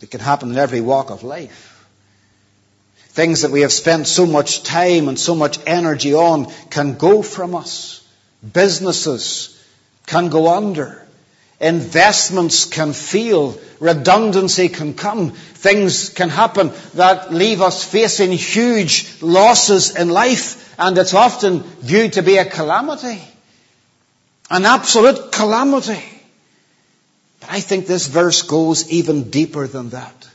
It 0.00 0.10
can 0.10 0.20
happen 0.20 0.50
in 0.50 0.58
every 0.58 0.80
walk 0.80 1.10
of 1.10 1.22
life. 1.22 1.66
Things 3.10 3.42
that 3.42 3.50
we 3.50 3.62
have 3.62 3.72
spent 3.72 4.06
so 4.06 4.24
much 4.24 4.62
time 4.62 5.08
and 5.08 5.18
so 5.18 5.34
much 5.34 5.58
energy 5.66 6.14
on 6.14 6.46
can 6.70 6.96
go 6.96 7.22
from 7.22 7.56
us. 7.56 8.06
Businesses 8.52 9.59
can 10.10 10.28
go 10.28 10.52
under. 10.52 11.06
Investments 11.60 12.64
can 12.64 12.92
fail. 12.92 13.56
Redundancy 13.78 14.68
can 14.68 14.94
come. 14.94 15.30
Things 15.30 16.08
can 16.08 16.28
happen 16.30 16.72
that 16.94 17.32
leave 17.32 17.62
us 17.62 17.84
facing 17.84 18.32
huge 18.32 19.22
losses 19.22 19.94
in 19.94 20.08
life. 20.08 20.74
And 20.78 20.98
it's 20.98 21.14
often 21.14 21.62
viewed 21.62 22.14
to 22.14 22.22
be 22.22 22.38
a 22.38 22.44
calamity. 22.44 23.22
An 24.50 24.64
absolute 24.64 25.30
calamity. 25.30 26.02
But 27.38 27.50
I 27.52 27.60
think 27.60 27.86
this 27.86 28.08
verse 28.08 28.42
goes 28.42 28.90
even 28.90 29.30
deeper 29.30 29.68
than 29.68 29.90
that. 29.90 30.28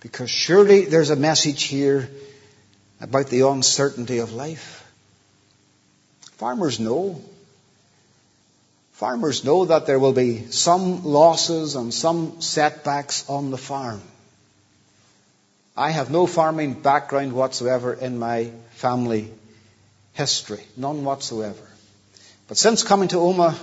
Because 0.00 0.30
surely 0.30 0.86
there's 0.86 1.10
a 1.10 1.16
message 1.16 1.64
here 1.64 2.08
about 3.02 3.26
the 3.26 3.46
uncertainty 3.46 4.18
of 4.18 4.32
life. 4.32 4.90
Farmers 6.38 6.80
know. 6.80 7.20
Farmers 9.02 9.42
know 9.42 9.64
that 9.64 9.86
there 9.86 9.98
will 9.98 10.12
be 10.12 10.46
some 10.52 11.02
losses 11.02 11.74
and 11.74 11.92
some 11.92 12.40
setbacks 12.40 13.28
on 13.28 13.50
the 13.50 13.58
farm. 13.58 14.00
I 15.76 15.90
have 15.90 16.08
no 16.08 16.28
farming 16.28 16.74
background 16.74 17.32
whatsoever 17.32 17.92
in 17.92 18.20
my 18.20 18.52
family 18.74 19.32
history. 20.12 20.60
None 20.76 21.02
whatsoever. 21.02 21.68
But 22.46 22.58
since 22.58 22.84
coming 22.84 23.08
to 23.08 23.16
Omagh, 23.16 23.58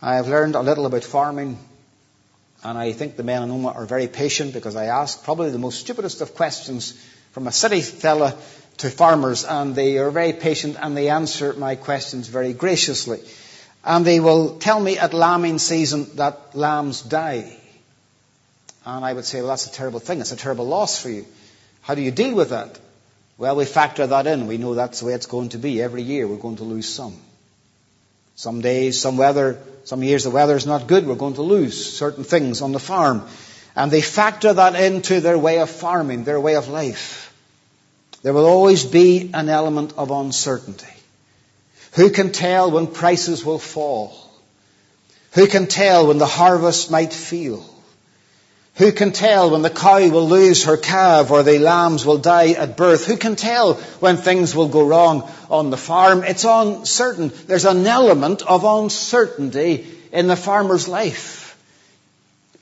I 0.00 0.14
have 0.14 0.28
learned 0.28 0.54
a 0.54 0.62
little 0.62 0.86
about 0.86 1.02
farming. 1.02 1.58
And 2.62 2.78
I 2.78 2.92
think 2.92 3.16
the 3.16 3.24
men 3.24 3.42
in 3.42 3.50
Omagh 3.50 3.74
are 3.74 3.86
very 3.86 4.06
patient 4.06 4.54
because 4.54 4.76
I 4.76 4.84
ask 4.84 5.24
probably 5.24 5.50
the 5.50 5.58
most 5.58 5.80
stupidest 5.80 6.20
of 6.20 6.36
questions 6.36 6.92
from 7.32 7.48
a 7.48 7.52
city 7.52 7.80
fella 7.80 8.36
to 8.76 8.88
farmers, 8.88 9.44
and 9.44 9.74
they 9.74 9.98
are 9.98 10.12
very 10.12 10.32
patient 10.32 10.76
and 10.80 10.96
they 10.96 11.08
answer 11.08 11.54
my 11.54 11.74
questions 11.74 12.28
very 12.28 12.52
graciously. 12.52 13.18
And 13.84 14.04
they 14.04 14.20
will 14.20 14.58
tell 14.58 14.78
me 14.78 14.98
at 14.98 15.14
lambing 15.14 15.58
season 15.58 16.06
that 16.16 16.54
lambs 16.54 17.02
die. 17.02 17.56
And 18.84 19.04
I 19.04 19.12
would 19.12 19.24
say, 19.24 19.40
well, 19.40 19.48
that's 19.48 19.66
a 19.66 19.72
terrible 19.72 20.00
thing. 20.00 20.20
It's 20.20 20.32
a 20.32 20.36
terrible 20.36 20.66
loss 20.66 21.00
for 21.00 21.10
you. 21.10 21.26
How 21.82 21.94
do 21.94 22.02
you 22.02 22.10
deal 22.10 22.34
with 22.34 22.50
that? 22.50 22.78
Well, 23.38 23.56
we 23.56 23.64
factor 23.64 24.06
that 24.06 24.26
in. 24.26 24.46
We 24.46 24.58
know 24.58 24.74
that's 24.74 25.00
the 25.00 25.06
way 25.06 25.14
it's 25.14 25.26
going 25.26 25.50
to 25.50 25.58
be. 25.58 25.80
Every 25.80 26.02
year 26.02 26.26
we're 26.26 26.36
going 26.36 26.56
to 26.56 26.64
lose 26.64 26.88
some. 26.88 27.16
Some 28.36 28.60
days, 28.60 29.00
some 29.00 29.16
weather, 29.16 29.58
some 29.84 30.02
years 30.02 30.24
the 30.24 30.30
weather 30.30 30.56
is 30.56 30.66
not 30.66 30.86
good. 30.86 31.06
We're 31.06 31.14
going 31.14 31.34
to 31.34 31.42
lose 31.42 31.96
certain 31.96 32.24
things 32.24 32.62
on 32.62 32.72
the 32.72 32.78
farm. 32.78 33.26
And 33.76 33.90
they 33.90 34.02
factor 34.02 34.52
that 34.52 34.74
into 34.74 35.20
their 35.20 35.38
way 35.38 35.58
of 35.60 35.70
farming, 35.70 36.24
their 36.24 36.40
way 36.40 36.56
of 36.56 36.68
life. 36.68 37.34
There 38.22 38.34
will 38.34 38.46
always 38.46 38.84
be 38.84 39.30
an 39.32 39.48
element 39.48 39.94
of 39.96 40.10
uncertainty. 40.10 40.99
Who 41.92 42.10
can 42.10 42.32
tell 42.32 42.70
when 42.70 42.86
prices 42.86 43.44
will 43.44 43.58
fall? 43.58 44.14
Who 45.32 45.46
can 45.46 45.66
tell 45.66 46.08
when 46.08 46.18
the 46.18 46.26
harvest 46.26 46.90
might 46.90 47.12
fail? 47.12 47.64
Who 48.76 48.92
can 48.92 49.12
tell 49.12 49.50
when 49.50 49.62
the 49.62 49.70
cow 49.70 50.08
will 50.08 50.28
lose 50.28 50.64
her 50.64 50.76
calf 50.76 51.30
or 51.30 51.42
the 51.42 51.58
lambs 51.58 52.06
will 52.06 52.18
die 52.18 52.52
at 52.52 52.76
birth? 52.76 53.06
Who 53.06 53.16
can 53.16 53.36
tell 53.36 53.74
when 53.74 54.16
things 54.16 54.54
will 54.54 54.68
go 54.68 54.86
wrong 54.86 55.30
on 55.50 55.70
the 55.70 55.76
farm? 55.76 56.24
It's 56.24 56.44
uncertain. 56.44 57.30
There's 57.46 57.66
an 57.66 57.86
element 57.86 58.42
of 58.42 58.64
uncertainty 58.64 59.86
in 60.12 60.28
the 60.28 60.36
farmer's 60.36 60.88
life. 60.88 61.58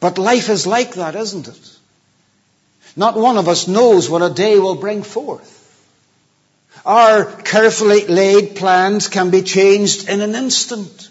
But 0.00 0.18
life 0.18 0.48
is 0.48 0.66
like 0.66 0.94
that, 0.94 1.14
isn't 1.14 1.48
it? 1.48 1.76
Not 2.96 3.16
one 3.16 3.36
of 3.36 3.48
us 3.48 3.68
knows 3.68 4.10
what 4.10 4.22
a 4.22 4.34
day 4.34 4.58
will 4.58 4.74
bring 4.74 5.02
forth. 5.02 5.57
Our 6.88 7.26
carefully 7.26 8.06
laid 8.06 8.56
plans 8.56 9.08
can 9.08 9.28
be 9.28 9.42
changed 9.42 10.08
in 10.08 10.22
an 10.22 10.34
instant. 10.34 11.10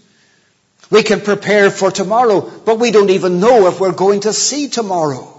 We 0.90 1.04
can 1.04 1.22
prepare 1.22 1.70
for 1.70 1.92
tomorrow, 1.92 2.42
but 2.42 2.80
we 2.80 2.90
don't 2.90 3.12
even 3.12 3.40
know 3.40 3.68
if 3.68 3.80
we're 3.80 3.92
going 3.92 4.22
to 4.22 4.34
see 4.34 4.70
tomorrow. 4.70 5.32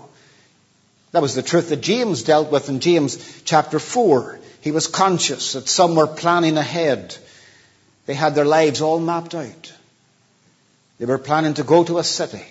That 1.11 1.23
was 1.23 1.35
the 1.35 1.43
truth 1.43 1.71
that 1.71 1.81
James 1.81 2.23
dealt 2.23 2.53
with 2.53 2.69
in 2.69 2.79
James 2.79 3.43
chapter 3.43 3.81
4. 3.81 4.39
He 4.61 4.71
was 4.71 4.87
conscious 4.87 5.55
that 5.55 5.69
some 5.69 5.97
were 5.97 6.07
planning 6.07 6.57
ahead. 6.57 7.17
They 8.07 8.15
had 8.15 8.37
their 8.37 8.45
lives 8.45 8.81
all 8.81 9.01
mapped 9.01 9.35
out. 9.35 9.73
They 11.01 11.07
were 11.07 11.19
planning 11.19 11.55
to 11.55 11.65
go 11.65 11.83
to 11.83 11.99
a 11.99 12.05
city. 12.05 12.47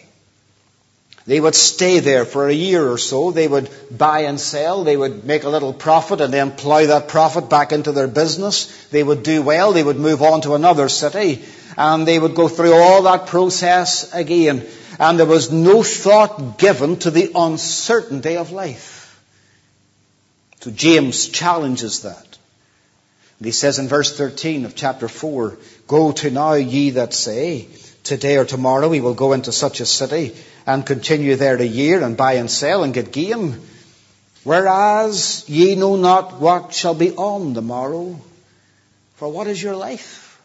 They 1.28 1.42
would 1.42 1.56
stay 1.56 2.00
there 2.00 2.24
for 2.24 2.48
a 2.48 2.54
year 2.54 2.90
or 2.90 2.98
so. 2.98 3.32
They 3.32 3.50
would 3.50 3.70
buy 3.92 4.22
and 4.22 4.40
sell. 4.40 4.86
They 4.86 4.96
would 4.96 5.26
make 5.26 5.44
a 5.44 5.50
little 5.50 5.74
profit 5.74 6.22
and 6.22 6.34
then 6.34 6.52
plow 6.52 6.86
that 6.86 7.10
profit 7.10 7.50
back 7.50 7.74
into 7.74 7.92
their 7.92 8.08
business. 8.08 8.88
They 8.88 9.04
would 9.04 9.24
do 9.24 9.42
well. 9.42 9.74
They 9.74 9.84
would 9.84 10.00
move 10.00 10.22
on 10.22 10.40
to 10.42 10.56
another 10.56 10.88
city. 10.88 11.44
And 11.76 12.08
they 12.08 12.18
would 12.18 12.34
go 12.34 12.48
through 12.48 12.74
all 12.74 13.04
that 13.04 13.28
process 13.28 14.14
again. 14.14 14.66
And 15.00 15.20
there 15.20 15.26
was 15.26 15.52
no 15.52 15.84
thought 15.84 16.58
given 16.58 16.98
to 17.00 17.12
the 17.12 17.34
uncertainty 17.36 18.38
of 18.38 18.52
life. 18.52 19.22
So 20.62 20.72
James 20.72 21.28
challenges 21.28 22.04
that. 22.04 22.38
And 23.40 23.46
he 23.46 23.52
says 23.52 23.80
in 23.80 23.90
verse 23.90 24.18
13 24.18 24.64
of 24.64 24.76
chapter 24.76 25.10
4, 25.10 25.58
Go 25.88 26.14
to 26.14 26.32
now 26.32 26.54
ye 26.54 26.92
that 26.92 27.14
say, 27.14 27.68
Today 28.08 28.38
or 28.38 28.46
tomorrow 28.46 28.88
we 28.88 29.02
will 29.02 29.16
go 29.16 29.34
into 29.34 29.52
such 29.52 29.82
a 29.82 29.86
city 29.86 30.34
and 30.66 30.86
continue 30.86 31.36
there 31.36 31.58
a 31.58 31.66
year 31.66 32.02
and 32.02 32.16
buy 32.16 32.36
and 32.36 32.50
sell 32.50 32.86
and 32.86 32.94
get 32.94 33.12
gain. 33.12 33.60
Whereas 34.46 35.44
ye 35.50 35.76
know 35.76 35.98
not 35.98 36.40
what 36.40 36.74
shall 36.74 36.94
be 36.94 37.12
on 37.12 37.52
the 37.52 37.62
morrow. 37.62 38.18
For 39.16 39.28
what 39.28 39.48
is 39.48 39.62
your 39.62 39.76
life? 39.76 40.42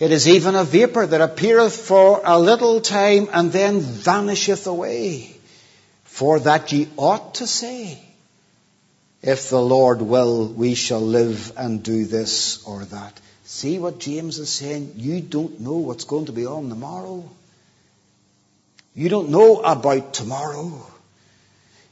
It 0.00 0.10
is 0.10 0.26
even 0.26 0.56
a 0.56 0.64
vapor 0.64 1.06
that 1.06 1.20
appeareth 1.20 1.76
for 1.76 2.22
a 2.24 2.40
little 2.40 2.80
time 2.80 3.28
and 3.32 3.52
then 3.52 3.78
vanisheth 3.78 4.66
away. 4.66 5.32
For 6.06 6.40
that 6.40 6.72
ye 6.72 6.88
ought 6.96 7.36
to 7.36 7.46
say, 7.46 8.02
if 9.22 9.48
the 9.48 9.62
Lord 9.62 10.02
will, 10.02 10.48
we 10.48 10.74
shall 10.74 11.02
live 11.02 11.52
and 11.56 11.84
do 11.84 12.04
this 12.04 12.64
or 12.64 12.84
that. 12.86 13.20
See 13.58 13.80
what 13.80 13.98
James 13.98 14.38
is 14.38 14.50
saying? 14.50 14.92
You 14.98 15.20
don't 15.20 15.58
know 15.58 15.78
what's 15.78 16.04
going 16.04 16.26
to 16.26 16.32
be 16.32 16.46
on 16.46 16.68
tomorrow. 16.68 17.28
You 18.94 19.08
don't 19.08 19.30
know 19.30 19.56
about 19.58 20.14
tomorrow. 20.14 20.86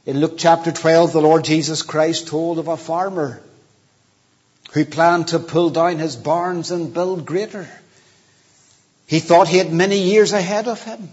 In 0.05 0.21
Luke 0.21 0.35
chapter 0.37 0.71
12, 0.71 1.11
the 1.11 1.21
Lord 1.21 1.43
Jesus 1.43 1.81
Christ 1.81 2.29
told 2.29 2.57
of 2.57 2.69
a 2.69 2.77
farmer 2.77 3.41
who 4.71 4.85
planned 4.85 5.27
to 5.29 5.39
pull 5.39 5.69
down 5.69 5.99
his 5.99 6.15
barns 6.15 6.71
and 6.71 6.93
build 6.93 7.25
greater. 7.25 7.67
He 9.05 9.19
thought 9.19 9.49
he 9.49 9.57
had 9.57 9.73
many 9.73 9.97
years 9.97 10.31
ahead 10.31 10.69
of 10.69 10.81
him. 10.83 11.09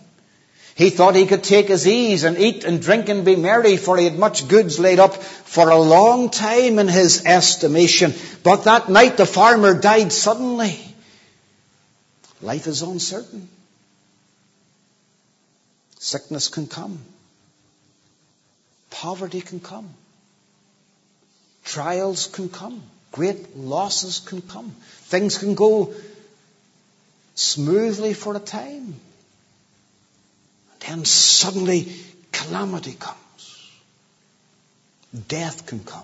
He 0.76 0.90
thought 0.90 1.14
he 1.14 1.26
could 1.26 1.44
take 1.44 1.68
his 1.68 1.86
ease 1.86 2.24
and 2.24 2.36
eat 2.36 2.64
and 2.64 2.82
drink 2.82 3.08
and 3.08 3.24
be 3.24 3.36
merry, 3.36 3.76
for 3.76 3.96
he 3.96 4.04
had 4.04 4.18
much 4.18 4.48
goods 4.48 4.80
laid 4.80 4.98
up 4.98 5.14
for 5.14 5.70
a 5.70 5.78
long 5.78 6.30
time 6.30 6.80
in 6.80 6.88
his 6.88 7.24
estimation. 7.24 8.12
But 8.42 8.64
that 8.64 8.88
night 8.88 9.16
the 9.16 9.26
farmer 9.26 9.78
died 9.78 10.12
suddenly. 10.12 10.78
Life 12.42 12.66
is 12.66 12.82
uncertain. 12.82 13.48
Sickness 16.00 16.48
can 16.48 16.66
come. 16.66 16.98
Poverty 18.90 19.40
can 19.40 19.60
come. 19.60 19.88
Trials 21.64 22.26
can 22.26 22.48
come. 22.48 22.82
Great 23.12 23.56
losses 23.56 24.18
can 24.18 24.42
come. 24.42 24.74
Things 25.04 25.38
can 25.38 25.54
go 25.54 25.94
smoothly 27.36 28.12
for 28.12 28.36
a 28.36 28.40
time. 28.40 28.94
Then 30.86 31.04
suddenly 31.04 31.92
calamity 32.32 32.94
comes. 32.98 33.70
Death 35.28 35.66
can 35.66 35.80
come. 35.80 36.02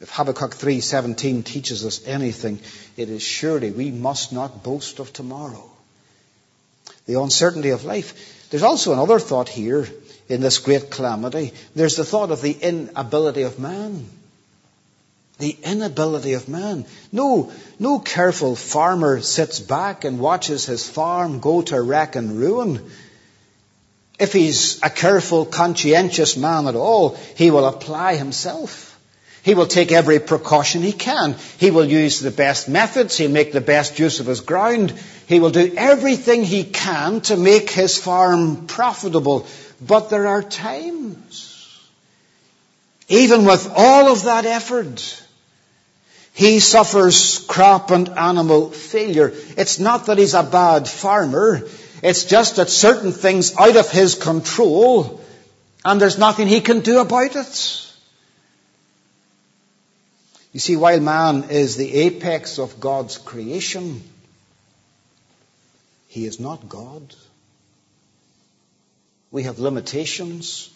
If 0.00 0.10
Habakkuk 0.10 0.56
3:17 0.56 1.44
teaches 1.44 1.84
us 1.84 2.00
anything, 2.06 2.60
it 2.96 3.08
is 3.08 3.22
surely 3.22 3.70
we 3.70 3.90
must 3.90 4.32
not 4.32 4.62
boast 4.62 4.98
of 4.98 5.12
tomorrow. 5.12 5.70
The 7.06 7.20
uncertainty 7.20 7.70
of 7.70 7.84
life. 7.84 8.48
There's 8.50 8.62
also 8.62 8.92
another 8.92 9.18
thought 9.18 9.48
here 9.48 9.88
in 10.28 10.40
this 10.40 10.58
great 10.58 10.90
calamity. 10.90 11.52
There's 11.74 11.96
the 11.96 12.04
thought 12.04 12.30
of 12.30 12.42
the 12.42 12.52
inability 12.52 13.42
of 13.42 13.58
man. 13.58 14.08
The 15.42 15.56
inability 15.64 16.34
of 16.34 16.48
man. 16.48 16.84
No, 17.10 17.50
no 17.80 17.98
careful 17.98 18.54
farmer 18.54 19.20
sits 19.20 19.58
back 19.58 20.04
and 20.04 20.20
watches 20.20 20.66
his 20.66 20.88
farm 20.88 21.40
go 21.40 21.62
to 21.62 21.82
wreck 21.82 22.14
and 22.14 22.38
ruin. 22.38 22.88
If 24.20 24.32
he's 24.32 24.80
a 24.84 24.88
careful, 24.88 25.44
conscientious 25.44 26.36
man 26.36 26.68
at 26.68 26.76
all, 26.76 27.16
he 27.34 27.50
will 27.50 27.66
apply 27.66 28.14
himself. 28.14 28.96
He 29.42 29.54
will 29.54 29.66
take 29.66 29.90
every 29.90 30.20
precaution 30.20 30.80
he 30.80 30.92
can. 30.92 31.34
He 31.58 31.72
will 31.72 31.86
use 31.86 32.20
the 32.20 32.30
best 32.30 32.68
methods. 32.68 33.16
He'll 33.16 33.28
make 33.28 33.50
the 33.50 33.60
best 33.60 33.98
use 33.98 34.20
of 34.20 34.26
his 34.26 34.42
ground. 34.42 34.94
He 35.26 35.40
will 35.40 35.50
do 35.50 35.74
everything 35.76 36.44
he 36.44 36.62
can 36.62 37.20
to 37.22 37.36
make 37.36 37.68
his 37.68 37.98
farm 37.98 38.68
profitable. 38.68 39.48
But 39.84 40.08
there 40.08 40.28
are 40.28 40.40
times, 40.44 41.80
even 43.08 43.44
with 43.44 43.68
all 43.74 44.12
of 44.12 44.22
that 44.22 44.46
effort, 44.46 45.18
he 46.32 46.60
suffers 46.60 47.38
crop 47.46 47.90
and 47.90 48.08
animal 48.10 48.70
failure. 48.70 49.32
It's 49.56 49.78
not 49.78 50.06
that 50.06 50.18
he's 50.18 50.34
a 50.34 50.42
bad 50.42 50.88
farmer. 50.88 51.62
It's 52.02 52.24
just 52.24 52.56
that 52.56 52.70
certain 52.70 53.12
things 53.12 53.54
are 53.54 53.68
out 53.68 53.76
of 53.76 53.90
his 53.90 54.14
control 54.14 55.20
and 55.84 56.00
there's 56.00 56.18
nothing 56.18 56.48
he 56.48 56.60
can 56.60 56.80
do 56.80 57.00
about 57.00 57.36
it. 57.36 57.88
You 60.52 60.60
see, 60.60 60.76
while 60.76 61.00
man 61.00 61.44
is 61.50 61.76
the 61.76 61.92
apex 61.94 62.58
of 62.58 62.78
God's 62.78 63.18
creation, 63.18 64.02
he 66.08 66.26
is 66.26 66.38
not 66.38 66.68
God. 66.68 67.14
We 69.30 69.44
have 69.44 69.58
limitations. 69.58 70.70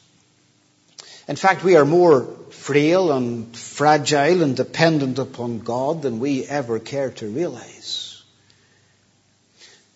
In 1.28 1.36
fact, 1.36 1.62
we 1.62 1.76
are 1.76 1.84
more 1.84 2.26
frail 2.66 3.12
and 3.12 3.56
fragile 3.56 4.42
and 4.42 4.56
dependent 4.56 5.20
upon 5.20 5.60
God 5.60 6.02
than 6.02 6.18
we 6.18 6.44
ever 6.44 6.80
care 6.80 7.10
to 7.12 7.28
realize. 7.28 8.24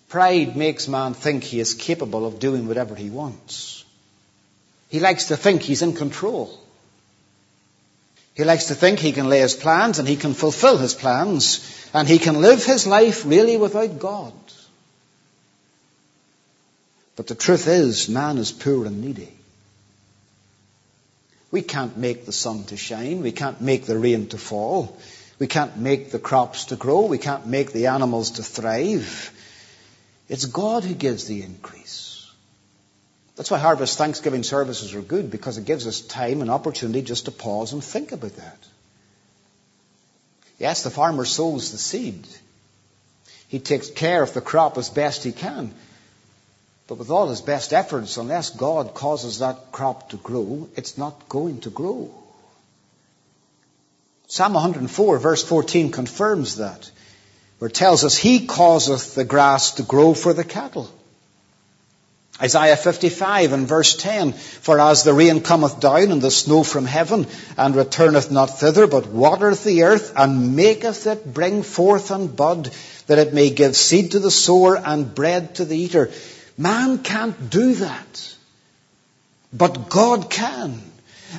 Pride 0.08 0.56
makes 0.56 0.86
man 0.86 1.14
think 1.14 1.42
he 1.42 1.58
is 1.58 1.74
capable 1.74 2.24
of 2.24 2.38
doing 2.38 2.68
whatever 2.68 2.94
he 2.94 3.10
wants. 3.10 3.84
He 4.88 5.00
likes 5.00 5.26
to 5.26 5.36
think 5.36 5.62
he's 5.62 5.82
in 5.82 5.94
control. 5.94 6.60
He 8.34 8.44
likes 8.44 8.66
to 8.66 8.76
think 8.76 9.00
he 9.00 9.10
can 9.10 9.28
lay 9.28 9.40
his 9.40 9.56
plans 9.56 9.98
and 9.98 10.06
he 10.06 10.14
can 10.14 10.34
fulfill 10.34 10.78
his 10.78 10.94
plans 10.94 11.58
and 11.92 12.06
he 12.06 12.20
can 12.20 12.40
live 12.40 12.64
his 12.64 12.86
life 12.86 13.26
really 13.26 13.56
without 13.56 13.98
God. 13.98 14.32
But 17.16 17.26
the 17.26 17.34
truth 17.34 17.66
is, 17.66 18.08
man 18.08 18.38
is 18.38 18.52
poor 18.52 18.86
and 18.86 19.02
needy. 19.02 19.39
We 21.50 21.62
can't 21.62 21.96
make 21.96 22.26
the 22.26 22.32
sun 22.32 22.64
to 22.64 22.76
shine. 22.76 23.22
We 23.22 23.32
can't 23.32 23.60
make 23.60 23.86
the 23.86 23.98
rain 23.98 24.28
to 24.28 24.38
fall. 24.38 24.96
We 25.38 25.46
can't 25.46 25.76
make 25.76 26.10
the 26.10 26.18
crops 26.18 26.66
to 26.66 26.76
grow. 26.76 27.06
We 27.06 27.18
can't 27.18 27.46
make 27.46 27.72
the 27.72 27.86
animals 27.86 28.32
to 28.32 28.42
thrive. 28.42 29.32
It's 30.28 30.44
God 30.44 30.84
who 30.84 30.94
gives 30.94 31.26
the 31.26 31.42
increase. 31.42 32.30
That's 33.36 33.50
why 33.50 33.58
harvest 33.58 33.96
thanksgiving 33.96 34.42
services 34.42 34.94
are 34.94 35.00
good 35.00 35.30
because 35.30 35.56
it 35.56 35.64
gives 35.64 35.86
us 35.86 36.02
time 36.02 36.42
and 36.42 36.50
opportunity 36.50 37.02
just 37.02 37.24
to 37.24 37.30
pause 37.30 37.72
and 37.72 37.82
think 37.82 38.12
about 38.12 38.36
that. 38.36 38.58
Yes, 40.58 40.82
the 40.82 40.90
farmer 40.90 41.24
sows 41.24 41.72
the 41.72 41.78
seed. 41.78 42.26
He 43.48 43.58
takes 43.58 43.88
care 43.90 44.22
of 44.22 44.34
the 44.34 44.42
crop 44.42 44.76
as 44.76 44.90
best 44.90 45.24
he 45.24 45.32
can. 45.32 45.74
But 46.90 46.98
with 46.98 47.10
all 47.12 47.28
his 47.28 47.40
best 47.40 47.72
efforts, 47.72 48.16
unless 48.16 48.50
God 48.50 48.94
causes 48.94 49.38
that 49.38 49.70
crop 49.70 50.10
to 50.10 50.16
grow, 50.16 50.68
it's 50.74 50.98
not 50.98 51.28
going 51.28 51.60
to 51.60 51.70
grow. 51.70 52.10
Psalm 54.26 54.54
104 54.54 55.20
verse 55.20 55.44
14 55.44 55.92
confirms 55.92 56.56
that, 56.56 56.90
where 57.60 57.68
it 57.68 57.74
tells 57.74 58.02
us, 58.02 58.16
He 58.16 58.44
causeth 58.44 59.14
the 59.14 59.22
grass 59.22 59.74
to 59.74 59.84
grow 59.84 60.14
for 60.14 60.32
the 60.32 60.42
cattle. 60.42 60.90
Isaiah 62.42 62.76
55 62.76 63.52
and 63.52 63.68
verse 63.68 63.94
10, 63.94 64.32
For 64.32 64.80
as 64.80 65.04
the 65.04 65.14
rain 65.14 65.42
cometh 65.42 65.78
down 65.78 66.10
and 66.10 66.20
the 66.20 66.32
snow 66.32 66.64
from 66.64 66.86
heaven, 66.86 67.28
and 67.56 67.76
returneth 67.76 68.32
not 68.32 68.58
thither, 68.58 68.88
but 68.88 69.06
watereth 69.06 69.62
the 69.62 69.84
earth, 69.84 70.12
and 70.16 70.56
maketh 70.56 71.06
it 71.06 71.32
bring 71.32 71.62
forth 71.62 72.10
and 72.10 72.34
bud, 72.34 72.72
that 73.06 73.18
it 73.18 73.32
may 73.32 73.50
give 73.50 73.76
seed 73.76 74.10
to 74.10 74.18
the 74.18 74.32
sower 74.32 74.76
and 74.76 75.14
bread 75.14 75.54
to 75.54 75.64
the 75.64 75.76
eater. 75.76 76.10
Man 76.60 76.98
can't 76.98 77.48
do 77.48 77.74
that. 77.76 78.34
But 79.50 79.88
God 79.88 80.28
can. 80.28 80.78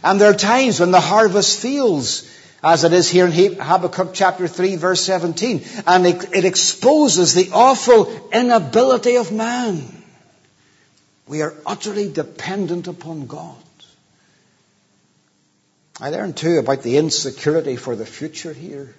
And 0.03 0.19
there 0.19 0.31
are 0.31 0.35
times 0.35 0.79
when 0.79 0.89
the 0.89 0.99
harvest 0.99 1.59
fails, 1.59 2.27
as 2.63 2.83
it 2.83 2.91
is 2.91 3.07
here 3.07 3.27
in 3.27 3.59
Habakkuk 3.59 4.15
chapter 4.15 4.47
3 4.47 4.77
verse 4.77 5.01
17, 5.01 5.61
and 5.85 6.07
it, 6.07 6.33
it 6.33 6.45
exposes 6.45 7.35
the 7.35 7.51
awful 7.53 8.29
inability 8.31 9.17
of 9.17 9.31
man. 9.31 9.83
We 11.27 11.43
are 11.43 11.53
utterly 11.67 12.11
dependent 12.11 12.87
upon 12.87 13.27
God. 13.27 13.55
I 15.99 16.09
learned 16.09 16.35
too 16.35 16.57
about 16.57 16.81
the 16.81 16.97
insecurity 16.97 17.75
for 17.75 17.95
the 17.95 18.07
future 18.07 18.53
here. 18.53 18.95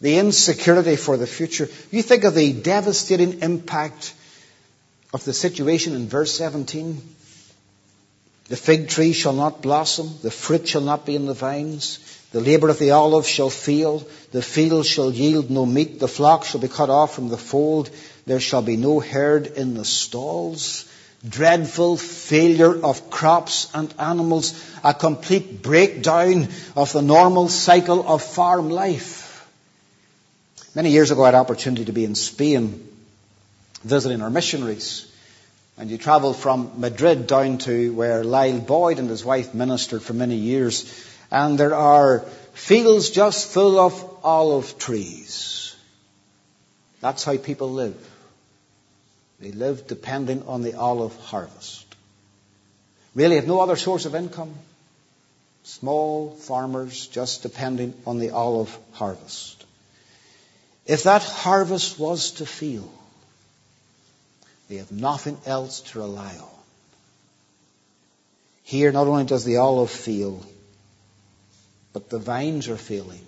The 0.00 0.16
insecurity 0.16 0.96
for 0.96 1.18
the 1.18 1.26
future. 1.26 1.68
You 1.90 2.02
think 2.02 2.24
of 2.24 2.34
the 2.34 2.54
devastating 2.54 3.40
impact 3.42 4.14
of 5.12 5.24
the 5.24 5.32
situation 5.32 5.94
in 5.94 6.08
verse 6.08 6.36
17. 6.36 7.00
The 8.48 8.56
fig 8.56 8.88
tree 8.88 9.12
shall 9.12 9.32
not 9.32 9.62
blossom, 9.62 10.18
the 10.22 10.30
fruit 10.30 10.66
shall 10.66 10.80
not 10.80 11.04
be 11.04 11.14
in 11.14 11.26
the 11.26 11.34
vines, 11.34 11.98
the 12.32 12.40
labor 12.40 12.68
of 12.68 12.78
the 12.78 12.92
olive 12.92 13.26
shall 13.26 13.50
fail, 13.50 14.06
the 14.32 14.42
field 14.42 14.86
shall 14.86 15.10
yield 15.10 15.50
no 15.50 15.64
meat, 15.66 15.98
the 15.98 16.08
flock 16.08 16.44
shall 16.44 16.60
be 16.60 16.68
cut 16.68 16.90
off 16.90 17.14
from 17.14 17.28
the 17.28 17.38
fold, 17.38 17.90
there 18.26 18.40
shall 18.40 18.62
be 18.62 18.76
no 18.76 19.00
herd 19.00 19.46
in 19.46 19.74
the 19.74 19.84
stalls. 19.84 20.86
Dreadful 21.28 21.96
failure 21.96 22.84
of 22.84 23.10
crops 23.10 23.68
and 23.74 23.92
animals, 23.98 24.54
a 24.84 24.94
complete 24.94 25.62
breakdown 25.62 26.48
of 26.76 26.92
the 26.92 27.02
normal 27.02 27.48
cycle 27.48 28.06
of 28.06 28.22
farm 28.22 28.70
life. 28.70 29.46
Many 30.74 30.90
years 30.90 31.10
ago 31.10 31.24
I 31.24 31.26
had 31.26 31.34
opportunity 31.34 31.86
to 31.86 31.92
be 31.92 32.04
in 32.04 32.14
Spain 32.14 32.87
visiting 33.82 34.22
our 34.22 34.30
missionaries. 34.30 35.10
And 35.76 35.90
you 35.90 35.98
travel 35.98 36.34
from 36.34 36.80
Madrid 36.80 37.26
down 37.26 37.58
to 37.58 37.92
where 37.92 38.24
Lyle 38.24 38.58
Boyd 38.60 38.98
and 38.98 39.08
his 39.08 39.24
wife 39.24 39.54
ministered 39.54 40.02
for 40.02 40.12
many 40.12 40.34
years. 40.34 41.06
And 41.30 41.58
there 41.58 41.74
are 41.74 42.20
fields 42.54 43.10
just 43.10 43.52
full 43.52 43.78
of 43.78 44.24
olive 44.24 44.78
trees. 44.78 45.76
That's 47.00 47.22
how 47.22 47.36
people 47.36 47.70
live. 47.72 47.96
They 49.38 49.52
live 49.52 49.86
depending 49.86 50.42
on 50.48 50.62
the 50.62 50.74
olive 50.74 51.16
harvest. 51.20 51.86
Really 53.14 53.36
have 53.36 53.46
no 53.46 53.60
other 53.60 53.76
source 53.76 54.04
of 54.04 54.16
income. 54.16 54.52
Small 55.62 56.30
farmers 56.30 57.06
just 57.06 57.42
depending 57.42 57.94
on 58.06 58.18
the 58.18 58.30
olive 58.30 58.76
harvest. 58.92 59.64
If 60.86 61.04
that 61.04 61.22
harvest 61.22 61.98
was 61.98 62.32
to 62.32 62.46
fail, 62.46 62.90
they 64.68 64.76
have 64.76 64.92
nothing 64.92 65.38
else 65.46 65.80
to 65.80 66.00
rely 66.00 66.34
on. 66.36 66.58
Here, 68.64 68.92
not 68.92 69.06
only 69.06 69.24
does 69.24 69.44
the 69.44 69.56
olive 69.56 69.90
fail, 69.90 70.44
but 71.94 72.10
the 72.10 72.18
vines 72.18 72.68
are 72.68 72.76
failing. 72.76 73.24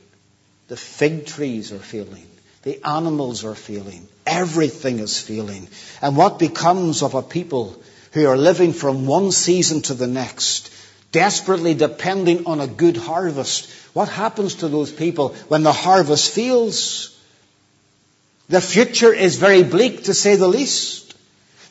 The 0.69 0.77
fig 0.77 1.27
trees 1.27 1.73
are 1.73 1.79
failing. 1.79 2.27
The 2.63 2.87
animals 2.87 3.45
are 3.45 3.55
failing. 3.55 4.07
Everything 4.27 4.99
is 4.99 5.19
failing. 5.19 5.67
And 6.03 6.15
what 6.17 6.39
becomes 6.39 7.03
of 7.03 7.15
a 7.15 7.23
people 7.23 7.83
who 8.13 8.27
are 8.27 8.37
living 8.37 8.75
from 8.75 9.07
one 9.07 9.33
season 9.33 9.81
to 9.83 9.95
the 9.95 10.07
next, 10.07 10.71
desperately 11.11 11.73
depending 11.73 12.45
on 12.47 12.61
a 12.61 12.67
good 12.67 12.99
harvest? 12.99 13.71
What 13.95 14.11
happens 14.11 14.57
to 14.57 14.69
those 14.69 14.93
people 14.93 15.31
when 15.49 15.63
the 15.63 15.73
harvest 15.73 16.33
fails? 16.33 17.19
The 18.51 18.61
future 18.61 19.13
is 19.13 19.37
very 19.37 19.63
bleak 19.63 20.05
to 20.05 20.15
say 20.15 20.37
the 20.37 20.49
least. 20.49 21.00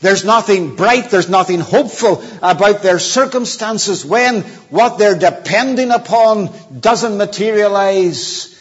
There's 0.01 0.23
nothing 0.23 0.75
bright, 0.75 1.09
there's 1.09 1.29
nothing 1.29 1.59
hopeful 1.59 2.23
about 2.41 2.83
their 2.83 2.99
circumstances 2.99 4.05
when 4.05 4.41
what 4.69 4.97
they're 4.97 5.17
depending 5.17 5.91
upon 5.91 6.51
doesn't 6.79 7.17
materialize 7.17 8.55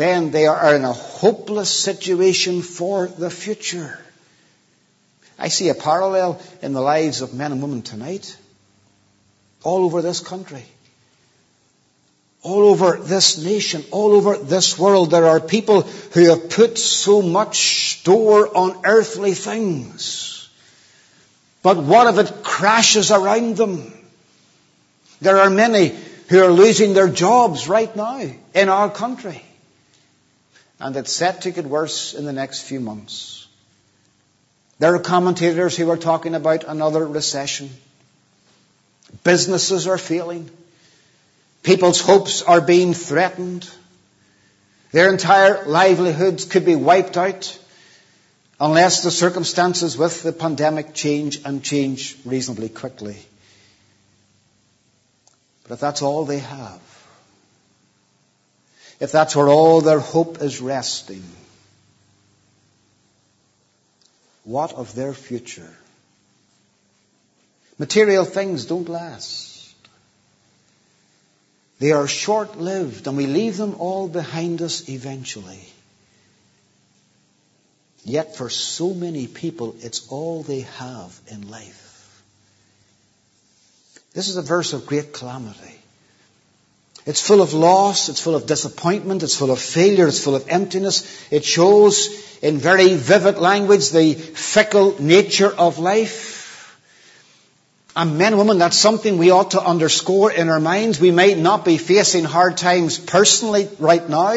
then 0.00 0.30
they 0.30 0.46
are 0.46 0.74
in 0.76 0.84
a 0.84 0.92
hopeless 0.92 1.68
situation 1.68 2.62
for 2.62 3.06
the 3.06 3.28
future. 3.28 3.98
I 5.38 5.48
see 5.48 5.68
a 5.68 5.74
parallel 5.74 6.40
in 6.62 6.72
the 6.72 6.80
lives 6.80 7.20
of 7.20 7.34
men 7.34 7.52
and 7.52 7.60
women 7.60 7.82
tonight, 7.82 8.36
all 9.62 9.84
over 9.84 10.00
this 10.00 10.20
country, 10.20 10.64
all 12.42 12.62
over 12.62 12.96
this 12.96 13.36
nation, 13.44 13.84
all 13.90 14.12
over 14.12 14.38
this 14.38 14.78
world. 14.78 15.10
There 15.10 15.26
are 15.26 15.40
people 15.40 15.82
who 15.82 16.30
have 16.30 16.48
put 16.48 16.78
so 16.78 17.20
much 17.20 17.98
store 17.98 18.56
on 18.56 18.80
earthly 18.84 19.34
things. 19.34 20.39
But 21.62 21.78
what 21.78 22.14
if 22.14 22.30
it 22.30 22.42
crashes 22.42 23.10
around 23.10 23.56
them? 23.56 23.92
There 25.20 25.38
are 25.38 25.50
many 25.50 25.94
who 26.28 26.42
are 26.42 26.50
losing 26.50 26.94
their 26.94 27.08
jobs 27.08 27.68
right 27.68 27.94
now 27.94 28.22
in 28.54 28.68
our 28.68 28.88
country 28.88 29.42
and 30.80 30.96
it's 30.96 31.12
set 31.12 31.42
to 31.42 31.50
get 31.50 31.66
worse 31.66 32.14
in 32.14 32.24
the 32.24 32.32
next 32.32 32.62
few 32.62 32.80
months. 32.80 33.46
There 34.78 34.94
are 34.94 34.98
commentators 34.98 35.76
who 35.76 35.90
are 35.90 35.98
talking 35.98 36.34
about 36.34 36.64
another 36.64 37.06
recession. 37.06 37.68
Businesses 39.22 39.86
are 39.86 39.98
failing. 39.98 40.48
People's 41.62 42.00
hopes 42.00 42.40
are 42.42 42.62
being 42.62 42.94
threatened. 42.94 43.68
Their 44.92 45.12
entire 45.12 45.66
livelihoods 45.66 46.46
could 46.46 46.64
be 46.64 46.76
wiped 46.76 47.18
out 47.18 47.58
unless 48.60 49.02
the 49.02 49.10
circumstances 49.10 49.96
with 49.96 50.22
the 50.22 50.32
pandemic 50.32 50.92
change 50.92 51.40
and 51.44 51.64
change 51.64 52.16
reasonably 52.26 52.68
quickly. 52.68 53.16
But 55.62 55.74
if 55.74 55.80
that's 55.80 56.02
all 56.02 56.26
they 56.26 56.40
have, 56.40 56.80
if 59.00 59.12
that's 59.12 59.34
where 59.34 59.48
all 59.48 59.80
their 59.80 59.98
hope 59.98 60.42
is 60.42 60.60
resting, 60.60 61.24
what 64.44 64.74
of 64.74 64.94
their 64.94 65.14
future? 65.14 65.74
Material 67.78 68.26
things 68.26 68.66
don't 68.66 68.90
last. 68.90 69.74
They 71.78 71.92
are 71.92 72.06
short 72.06 72.58
lived 72.58 73.06
and 73.06 73.16
we 73.16 73.26
leave 73.26 73.56
them 73.56 73.76
all 73.78 74.06
behind 74.06 74.60
us 74.60 74.86
eventually. 74.90 75.66
Yet 78.04 78.36
for 78.36 78.48
so 78.48 78.94
many 78.94 79.26
people, 79.26 79.76
it's 79.80 80.08
all 80.08 80.42
they 80.42 80.60
have 80.60 81.18
in 81.28 81.50
life. 81.50 82.22
This 84.14 84.28
is 84.28 84.36
a 84.36 84.42
verse 84.42 84.72
of 84.72 84.86
great 84.86 85.12
calamity. 85.12 85.76
It's 87.06 87.26
full 87.26 87.40
of 87.40 87.54
loss, 87.54 88.08
it's 88.08 88.20
full 88.20 88.34
of 88.34 88.46
disappointment, 88.46 89.22
it's 89.22 89.36
full 89.36 89.50
of 89.50 89.58
failure, 89.58 90.06
it's 90.06 90.22
full 90.22 90.34
of 90.34 90.48
emptiness. 90.48 91.26
It 91.30 91.44
shows 91.44 92.38
in 92.42 92.58
very 92.58 92.94
vivid 92.94 93.38
language 93.38 93.90
the 93.90 94.14
fickle 94.14 95.00
nature 95.00 95.50
of 95.50 95.78
life. 95.78 96.38
And 97.96 98.18
men 98.18 98.32
and 98.32 98.38
women, 98.38 98.58
that's 98.58 98.76
something 98.76 99.18
we 99.18 99.30
ought 99.30 99.52
to 99.52 99.62
underscore 99.62 100.30
in 100.30 100.48
our 100.48 100.60
minds. 100.60 101.00
We 101.00 101.10
might 101.10 101.38
not 101.38 101.64
be 101.64 101.76
facing 101.76 102.24
hard 102.24 102.56
times 102.56 102.98
personally 102.98 103.68
right 103.78 104.08
now, 104.08 104.34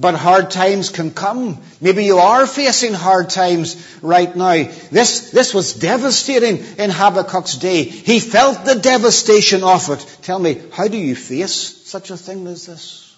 but 0.00 0.14
hard 0.14 0.50
times 0.50 0.90
can 0.90 1.10
come. 1.12 1.60
Maybe 1.80 2.04
you 2.04 2.18
are 2.18 2.46
facing 2.46 2.94
hard 2.94 3.30
times 3.30 3.76
right 4.00 4.34
now. 4.34 4.64
This, 4.90 5.30
this 5.32 5.52
was 5.52 5.74
devastating 5.74 6.58
in 6.78 6.90
Habakkuk's 6.90 7.56
day. 7.56 7.82
He 7.82 8.20
felt 8.20 8.64
the 8.64 8.76
devastation 8.76 9.64
of 9.64 9.88
it. 9.90 10.18
Tell 10.22 10.38
me, 10.38 10.60
how 10.72 10.86
do 10.86 10.96
you 10.96 11.16
face 11.16 11.52
such 11.84 12.10
a 12.10 12.16
thing 12.16 12.46
as 12.46 12.66
this? 12.66 13.16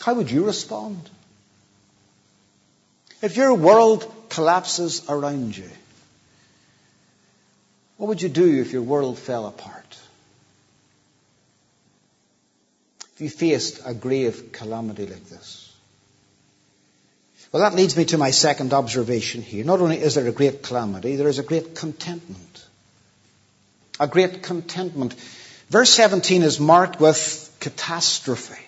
How 0.00 0.14
would 0.14 0.30
you 0.30 0.44
respond? 0.44 1.10
If 3.20 3.36
your 3.36 3.52
world 3.52 4.10
collapses 4.30 5.04
around 5.08 5.56
you, 5.56 5.68
what 7.96 8.08
would 8.08 8.22
you 8.22 8.28
do 8.28 8.60
if 8.60 8.72
your 8.72 8.82
world 8.82 9.18
fell 9.18 9.46
apart? 9.46 9.98
If 13.02 13.07
you 13.07 13.07
faced 13.26 13.80
a 13.84 13.92
grave 13.92 14.50
calamity 14.52 15.06
like 15.06 15.28
this? 15.28 15.68
Well, 17.50 17.62
that 17.62 17.74
leads 17.74 17.96
me 17.96 18.04
to 18.06 18.18
my 18.18 18.30
second 18.30 18.72
observation 18.72 19.42
here. 19.42 19.64
Not 19.64 19.80
only 19.80 19.98
is 19.98 20.14
there 20.14 20.28
a 20.28 20.32
great 20.32 20.62
calamity, 20.62 21.16
there 21.16 21.28
is 21.28 21.40
a 21.40 21.42
great 21.42 21.74
contentment. 21.74 22.66
A 23.98 24.06
great 24.06 24.42
contentment. 24.44 25.14
Verse 25.70 25.90
17 25.90 26.42
is 26.42 26.60
marked 26.60 27.00
with 27.00 27.44
catastrophe, 27.58 28.62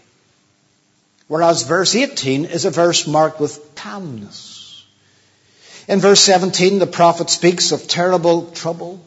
whereas 1.29 1.63
verse 1.63 1.95
18 1.95 2.47
is 2.47 2.65
a 2.65 2.71
verse 2.71 3.07
marked 3.07 3.41
with 3.41 3.75
calmness. 3.77 4.85
In 5.87 6.01
verse 6.01 6.21
17, 6.21 6.79
the 6.79 6.87
prophet 6.87 7.31
speaks 7.31 7.73
of 7.73 7.87
terrible 7.87 8.51
trouble. 8.51 9.01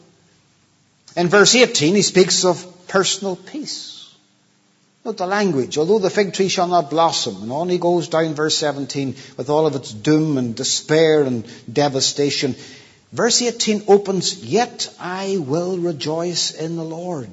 In 1.16 1.28
verse 1.28 1.54
18, 1.54 1.94
he 1.94 2.02
speaks 2.02 2.44
of 2.44 2.64
personal 2.88 3.36
peace. 3.36 3.93
Note 5.04 5.18
the 5.18 5.26
language. 5.26 5.76
Although 5.76 5.98
the 5.98 6.08
fig 6.08 6.32
tree 6.32 6.48
shall 6.48 6.66
not 6.66 6.88
blossom, 6.88 7.42
and 7.42 7.52
on 7.52 7.68
he 7.68 7.76
goes 7.76 8.08
down 8.08 8.34
verse 8.34 8.56
17 8.56 9.14
with 9.36 9.50
all 9.50 9.66
of 9.66 9.76
its 9.76 9.92
doom 9.92 10.38
and 10.38 10.56
despair 10.56 11.22
and 11.22 11.46
devastation. 11.70 12.56
Verse 13.12 13.42
18 13.42 13.84
opens, 13.86 14.42
Yet 14.42 14.92
I 14.98 15.36
will 15.38 15.76
rejoice 15.76 16.52
in 16.52 16.76
the 16.76 16.84
Lord. 16.84 17.28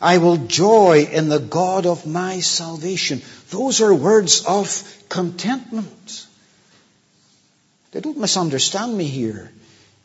I 0.00 0.18
will 0.18 0.36
joy 0.36 1.08
in 1.10 1.28
the 1.28 1.40
God 1.40 1.84
of 1.84 2.06
my 2.06 2.38
salvation. 2.38 3.22
Those 3.50 3.80
are 3.80 3.92
words 3.92 4.44
of 4.46 4.68
contentment. 5.08 6.26
They 7.90 8.00
don't 8.00 8.18
misunderstand 8.18 8.96
me 8.96 9.04
here. 9.04 9.50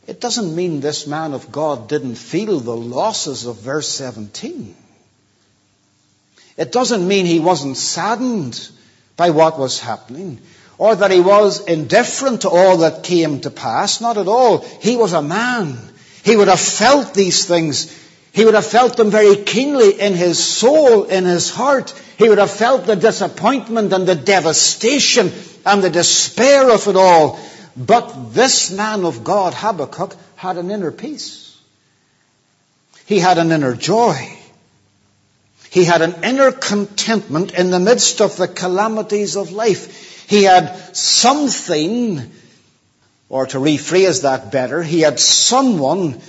It 0.08 0.20
doesn't 0.20 0.56
mean 0.56 0.80
this 0.80 1.06
man 1.06 1.34
of 1.34 1.52
God 1.52 1.88
didn't 1.88 2.16
feel 2.16 2.60
the 2.60 2.76
losses 2.76 3.46
of 3.46 3.58
verse 3.62 3.88
17. 3.88 4.76
It 6.58 6.72
doesn't 6.72 7.08
mean 7.08 7.26
he 7.26 7.40
wasn't 7.40 7.78
saddened 7.78 8.70
by 9.16 9.32
what 9.32 9.60
was 9.60 9.80
happening 9.80 10.40
or 10.78 10.96
that 10.96 11.12
he 11.12 11.20
was 11.20 11.66
indifferent 11.66 12.42
to 12.42 12.50
all 12.50 12.78
that 12.78 13.04
came 13.04 13.42
to 13.42 13.50
pass. 13.50 14.02
Not 14.02 14.18
at 14.18 14.28
all. 14.28 14.60
He 14.82 14.98
was 14.98 15.14
a 15.14 15.22
man. 15.22 15.78
He 16.24 16.36
would 16.36 16.48
have 16.48 16.60
felt 16.60 17.14
these 17.14 17.46
things 17.46 18.00
he 18.34 18.46
would 18.46 18.56
have 18.56 18.66
felt 18.66 18.98
them 18.98 19.12
very 19.12 19.36
keenly 19.36 19.92
in 20.00 20.16
his 20.16 20.44
soul, 20.44 21.04
in 21.04 21.24
his 21.24 21.52
heart. 21.52 21.92
He 22.18 22.28
would 22.28 22.40
have 22.40 22.50
felt 22.50 22.88
the 22.88 22.96
disappointment 22.96 23.94
and 23.94 24.08
the 24.08 24.16
devastation 24.16 25.32
and 25.64 25.84
the 25.84 25.92
despair 25.92 26.72
of 26.72 26.88
it 26.88 26.96
all. 26.96 27.40
But 27.78 28.34
this 28.34 28.72
man 28.72 29.06
of 29.06 29.24
God, 29.24 29.54
Habakkuk, 29.54 30.16
had 30.36 30.58
an 30.58 30.72
inner 30.72 30.92
peace. 30.92 31.56
He 33.06 33.20
had 33.20 33.38
an 33.38 33.52
inner 33.52 33.76
joy. 33.76 34.36
He 35.74 35.86
had 35.86 36.04
an 36.04 36.24
inner 36.24 36.52
contentment 36.52 37.56
in 37.56 37.72
the 37.72 37.80
midst 37.80 38.22
of 38.22 38.38
the 38.38 38.48
calamities 38.48 39.36
of 39.36 39.52
life. 39.52 40.30
He 40.30 40.44
had 40.44 40.96
something, 40.96 42.32
or 43.28 43.48
to 43.48 43.58
rephrase 43.58 44.22
that 44.22 44.52
better, 44.52 44.84
he 44.84 45.00
had 45.00 45.20
someone 45.20 46.22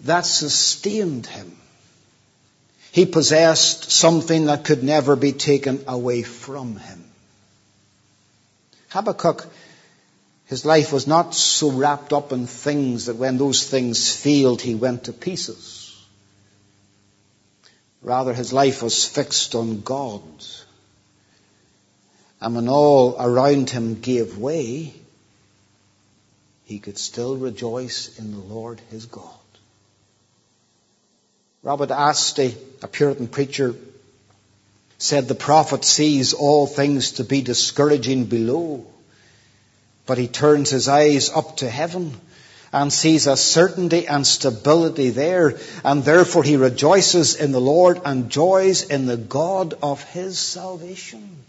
that 0.00 0.26
sustained 0.26 1.24
him. 1.24 1.56
He 2.92 3.06
possessed 3.06 3.90
something 3.90 4.44
that 4.46 4.64
could 4.64 4.84
never 4.84 5.16
be 5.16 5.32
taken 5.32 5.82
away 5.88 6.22
from 6.22 6.76
him. 6.76 7.04
Habakkuk 8.90 9.46
His 10.44 10.66
life 10.66 10.92
was 10.92 11.06
not 11.06 11.34
so 11.34 11.70
wrapped 11.70 12.12
up 12.12 12.32
in 12.32 12.46
things 12.46 13.06
that 13.06 13.16
when 13.16 13.38
those 13.38 13.66
things 13.66 14.14
failed, 14.14 14.60
he 14.60 14.74
went 14.74 15.04
to 15.04 15.14
pieces. 15.14 15.73
Rather, 18.04 18.32
his 18.32 18.52
life 18.52 18.82
was 18.82 19.04
fixed 19.04 19.54
on 19.54 19.80
God. 19.80 20.22
And 22.40 22.54
when 22.54 22.68
all 22.68 23.16
around 23.18 23.70
him 23.70 24.00
gave 24.00 24.38
way, 24.38 24.94
he 26.64 26.78
could 26.78 26.98
still 26.98 27.36
rejoice 27.36 28.18
in 28.18 28.30
the 28.30 28.54
Lord 28.54 28.80
his 28.90 29.06
God. 29.06 29.24
Robert 31.62 31.90
Astley, 31.90 32.54
a 32.82 32.88
Puritan 32.88 33.26
preacher, 33.26 33.74
said 34.98 35.26
the 35.26 35.34
prophet 35.34 35.84
sees 35.84 36.34
all 36.34 36.66
things 36.66 37.12
to 37.12 37.24
be 37.24 37.40
discouraging 37.40 38.26
below 38.26 38.86
but 40.06 40.18
he 40.18 40.28
turns 40.28 40.70
his 40.70 40.88
eyes 40.88 41.30
up 41.30 41.58
to 41.58 41.68
heaven 41.68 42.20
and 42.74 42.92
sees 42.92 43.28
a 43.28 43.36
certainty 43.36 44.08
and 44.08 44.26
stability 44.26 45.10
there, 45.10 45.56
and 45.84 46.04
therefore 46.04 46.42
he 46.42 46.56
rejoices 46.56 47.36
in 47.36 47.52
the 47.52 47.60
Lord 47.60 48.00
and 48.04 48.28
joys 48.28 48.82
in 48.82 49.06
the 49.06 49.16
God 49.16 49.74
of 49.80 50.02
his 50.02 50.40
salvation. 50.40 51.44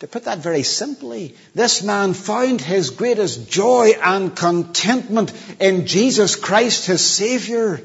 To 0.00 0.08
put 0.08 0.24
that 0.24 0.38
very 0.38 0.64
simply, 0.64 1.36
this 1.54 1.84
man 1.84 2.12
found 2.14 2.60
his 2.60 2.90
greatest 2.90 3.48
joy 3.48 3.92
and 4.02 4.34
contentment 4.34 5.32
in 5.60 5.86
Jesus 5.86 6.34
Christ, 6.34 6.86
his 6.86 7.00
Savior. 7.00 7.80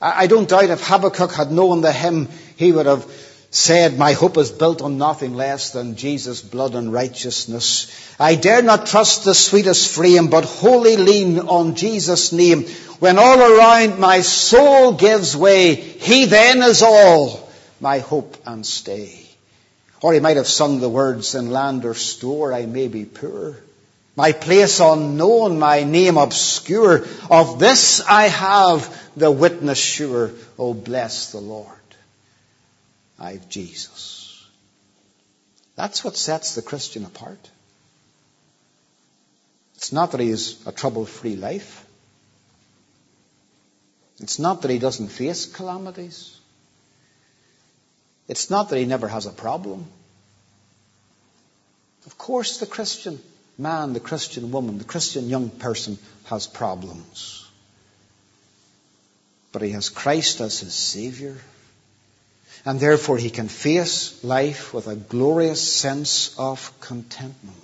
I 0.00 0.26
don't 0.26 0.48
doubt 0.48 0.70
if 0.70 0.84
Habakkuk 0.84 1.32
had 1.32 1.52
known 1.52 1.82
the 1.82 1.92
hymn, 1.92 2.28
he 2.56 2.72
would 2.72 2.86
have 2.86 3.06
said, 3.52 3.98
My 3.98 4.14
hope 4.14 4.38
is 4.38 4.50
built 4.50 4.82
on 4.82 4.98
nothing 4.98 5.34
less 5.34 5.70
than 5.70 5.94
Jesus' 5.96 6.40
blood 6.40 6.74
and 6.74 6.92
righteousness. 6.92 7.86
I 8.18 8.34
dare 8.34 8.62
not 8.62 8.86
trust 8.86 9.24
the 9.24 9.34
sweetest 9.34 9.94
frame, 9.94 10.28
but 10.28 10.44
wholly 10.44 10.96
lean 10.96 11.38
on 11.38 11.76
Jesus' 11.76 12.32
name. 12.32 12.64
When 12.98 13.18
all 13.18 13.40
around 13.40 14.00
my 14.00 14.22
soul 14.22 14.92
gives 14.94 15.36
way, 15.36 15.74
He 15.74 16.24
then 16.24 16.62
is 16.62 16.82
all 16.82 17.48
my 17.78 17.98
hope 17.98 18.36
and 18.46 18.66
stay. 18.66 19.26
Or 20.00 20.12
he 20.14 20.20
might 20.20 20.36
have 20.36 20.48
sung 20.48 20.80
the 20.80 20.88
words 20.88 21.34
in 21.34 21.50
land 21.50 21.84
or 21.84 21.94
store, 21.94 22.52
I 22.52 22.66
may 22.66 22.88
be 22.88 23.04
poor. 23.04 23.56
My 24.16 24.32
place 24.32 24.80
unknown, 24.80 25.58
my 25.58 25.84
name 25.84 26.16
obscure. 26.16 27.04
Of 27.30 27.58
this 27.58 28.00
I 28.00 28.24
have 28.24 29.12
the 29.16 29.30
witness 29.30 29.78
sure. 29.78 30.32
Oh, 30.58 30.74
bless 30.74 31.32
the 31.32 31.38
Lord. 31.38 31.81
I've 33.22 33.48
Jesus. 33.48 34.44
That's 35.76 36.02
what 36.04 36.16
sets 36.16 36.56
the 36.56 36.62
Christian 36.62 37.04
apart. 37.04 37.50
It's 39.76 39.92
not 39.92 40.10
that 40.10 40.20
he 40.20 40.30
has 40.30 40.60
a 40.66 40.72
trouble 40.72 41.06
free 41.06 41.36
life. 41.36 41.86
It's 44.20 44.40
not 44.40 44.62
that 44.62 44.72
he 44.72 44.78
doesn't 44.80 45.08
face 45.08 45.46
calamities. 45.46 46.36
It's 48.26 48.50
not 48.50 48.70
that 48.70 48.78
he 48.78 48.86
never 48.86 49.06
has 49.06 49.26
a 49.26 49.32
problem. 49.32 49.86
Of 52.06 52.18
course, 52.18 52.58
the 52.58 52.66
Christian 52.66 53.20
man, 53.56 53.92
the 53.92 54.00
Christian 54.00 54.50
woman, 54.50 54.78
the 54.78 54.84
Christian 54.84 55.28
young 55.28 55.48
person 55.48 55.96
has 56.24 56.48
problems. 56.48 57.48
But 59.52 59.62
he 59.62 59.70
has 59.70 59.90
Christ 59.90 60.40
as 60.40 60.58
his 60.58 60.74
Savior 60.74 61.36
and 62.64 62.78
therefore 62.78 63.18
he 63.18 63.30
can 63.30 63.48
face 63.48 64.22
life 64.22 64.72
with 64.72 64.86
a 64.86 64.96
glorious 64.96 65.60
sense 65.66 66.34
of 66.38 66.72
contentment. 66.80 67.56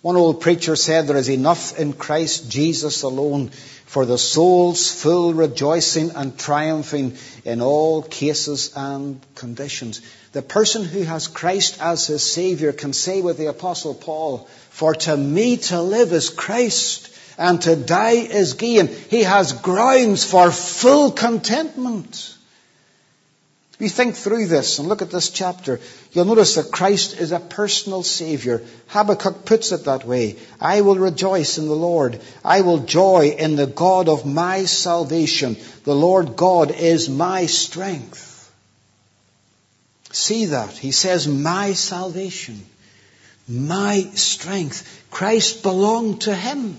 One 0.00 0.16
old 0.16 0.40
preacher 0.40 0.76
said 0.76 1.06
there 1.06 1.16
is 1.16 1.30
enough 1.30 1.78
in 1.78 1.94
Christ 1.94 2.50
Jesus 2.50 3.02
alone 3.02 3.50
for 3.86 4.04
the 4.04 4.18
soul's 4.18 4.90
full 4.90 5.32
rejoicing 5.32 6.10
and 6.10 6.38
triumphing 6.38 7.16
in 7.44 7.60
all 7.60 8.02
cases 8.02 8.72
and 8.76 9.20
conditions. 9.34 10.02
The 10.32 10.42
person 10.42 10.84
who 10.84 11.02
has 11.02 11.28
Christ 11.28 11.78
as 11.80 12.06
his 12.06 12.22
Savior 12.22 12.72
can 12.72 12.92
say 12.92 13.22
with 13.22 13.38
the 13.38 13.46
Apostle 13.46 13.94
Paul, 13.94 14.48
For 14.70 14.94
to 14.94 15.16
me 15.16 15.58
to 15.68 15.80
live 15.80 16.12
is 16.12 16.28
Christ, 16.28 17.10
and 17.38 17.60
to 17.62 17.76
die 17.76 18.26
is 18.40 18.54
gain. 18.54 18.88
He 18.88 19.22
has 19.22 19.52
grounds 19.52 20.24
for 20.24 20.50
full 20.50 21.12
contentment. 21.12 22.33
You 23.84 23.90
think 23.90 24.14
through 24.14 24.46
this 24.46 24.78
and 24.78 24.88
look 24.88 25.02
at 25.02 25.10
this 25.10 25.28
chapter, 25.28 25.78
you'll 26.12 26.24
notice 26.24 26.54
that 26.54 26.72
Christ 26.72 27.20
is 27.20 27.32
a 27.32 27.38
personal 27.38 28.02
Savior. 28.02 28.62
Habakkuk 28.86 29.44
puts 29.44 29.72
it 29.72 29.84
that 29.84 30.06
way. 30.06 30.36
I 30.58 30.80
will 30.80 30.96
rejoice 30.96 31.58
in 31.58 31.66
the 31.66 31.74
Lord. 31.74 32.18
I 32.42 32.62
will 32.62 32.78
joy 32.78 33.36
in 33.38 33.56
the 33.56 33.66
God 33.66 34.08
of 34.08 34.24
my 34.24 34.64
salvation. 34.64 35.58
The 35.84 35.94
Lord 35.94 36.34
God 36.34 36.70
is 36.70 37.10
my 37.10 37.44
strength. 37.44 38.50
See 40.12 40.46
that. 40.46 40.70
He 40.78 40.90
says, 40.90 41.28
my 41.28 41.74
salvation, 41.74 42.64
my 43.46 44.00
strength. 44.14 45.04
Christ 45.10 45.62
belonged 45.62 46.22
to 46.22 46.34
Him. 46.34 46.78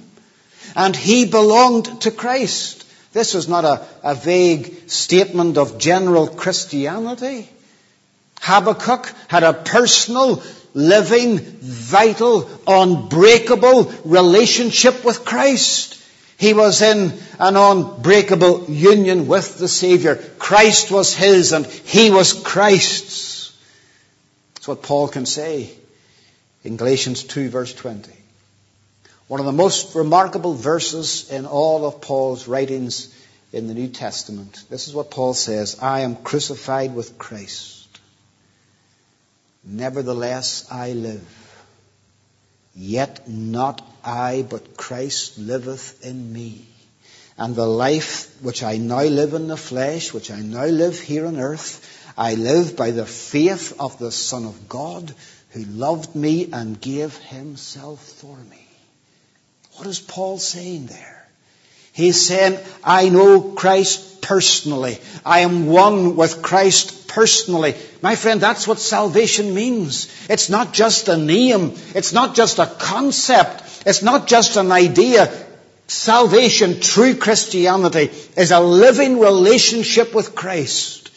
And 0.75 0.95
He 0.95 1.25
belonged 1.25 2.01
to 2.01 2.09
Christ. 2.09 2.83
This 3.15 3.34
was 3.34 3.47
not 3.47 3.63
a, 3.63 3.88
a 4.04 4.13
vague 4.13 4.89
statement 4.89 5.58
of 5.58 5.78
general 5.78 6.28
Christianity. 6.28 7.47
Habakkuk 8.41 9.10
had 9.30 9.43
a 9.43 9.54
personal, 9.54 10.43
living, 10.73 11.39
vital, 11.39 12.49
unbreakable 12.67 13.86
relationship 14.04 15.06
with 15.06 15.23
Christ. 15.23 15.97
He 16.38 16.54
was 16.54 16.82
in 16.82 17.13
an 17.39 17.56
unbreakable 17.56 18.65
union 18.65 19.28
with 19.28 19.60
the 19.60 19.69
Savior. 19.69 20.17
Christ 20.38 20.91
was 20.91 21.15
his 21.15 21.54
and 21.54 21.65
he 21.65 22.12
was 22.12 22.34
Christ's. 22.34 23.58
That's 24.56 24.67
what 24.67 24.84
Paul 24.84 25.08
can 25.08 25.25
say 25.25 25.69
in 26.65 26.75
Galatians 26.75 27.23
2 27.23 27.47
verse 27.47 27.73
20. 27.73 28.24
One 29.27 29.39
of 29.39 29.47
the 29.47 29.51
most 29.51 29.95
remarkable 29.95 30.53
verses 30.53 31.31
in 31.31 31.47
all 31.47 31.88
of 31.88 31.99
Paul's 31.99 32.47
writings 32.47 33.11
in 33.51 33.67
the 33.67 33.73
New 33.73 33.88
Testament. 33.88 34.63
This 34.69 34.88
is 34.88 34.93
what 34.93 35.09
Paul 35.09 35.33
says 35.33 35.79
I 35.81 36.01
am 36.01 36.15
crucified 36.15 36.93
with 36.93 37.17
Christ. 37.17 37.88
Nevertheless, 39.63 40.67
I 40.69 40.91
live. 40.91 41.25
Yet 42.75 43.27
not 43.27 43.81
I, 44.03 44.45
but 44.47 44.77
Christ 44.77 45.39
liveth 45.39 46.05
in 46.05 46.31
me. 46.31 46.67
And 47.35 47.55
the 47.55 47.65
life 47.65 48.31
which 48.43 48.61
I 48.61 48.77
now 48.77 49.01
live 49.01 49.33
in 49.33 49.47
the 49.47 49.57
flesh, 49.57 50.13
which 50.13 50.29
I 50.29 50.41
now 50.41 50.65
live 50.65 50.99
here 50.99 51.25
on 51.25 51.39
earth, 51.39 52.13
I 52.15 52.35
live 52.35 52.75
by 52.75 52.91
the 52.91 53.07
faith 53.07 53.73
of 53.79 53.97
the 53.97 54.11
Son 54.11 54.45
of 54.45 54.69
God 54.69 55.13
who 55.49 55.63
loved 55.63 56.15
me 56.15 56.49
and 56.53 56.79
gave 56.79 57.17
himself 57.17 58.03
for 58.03 58.38
me. 58.38 58.64
What 59.75 59.88
is 59.88 59.99
Paul 59.99 60.38
saying 60.38 60.88
there? 60.88 61.27
He's 61.91 62.27
saying, 62.27 62.59
I 62.83 63.09
know 63.09 63.41
Christ 63.41 64.21
personally. 64.21 64.97
I 65.25 65.39
am 65.41 65.67
one 65.67 66.15
with 66.15 66.41
Christ 66.41 67.07
personally. 67.07 67.75
My 68.01 68.15
friend, 68.15 68.39
that's 68.39 68.67
what 68.67 68.79
salvation 68.79 69.53
means. 69.53 70.07
It's 70.29 70.49
not 70.49 70.73
just 70.73 71.09
a 71.09 71.17
name. 71.17 71.73
It's 71.93 72.13
not 72.13 72.35
just 72.35 72.59
a 72.59 72.65
concept. 72.65 73.83
It's 73.85 74.01
not 74.01 74.27
just 74.27 74.57
an 74.57 74.71
idea. 74.71 75.31
Salvation, 75.88 76.79
true 76.79 77.15
Christianity, 77.15 78.11
is 78.35 78.51
a 78.51 78.59
living 78.59 79.19
relationship 79.19 80.15
with 80.15 80.35
Christ. 80.35 81.11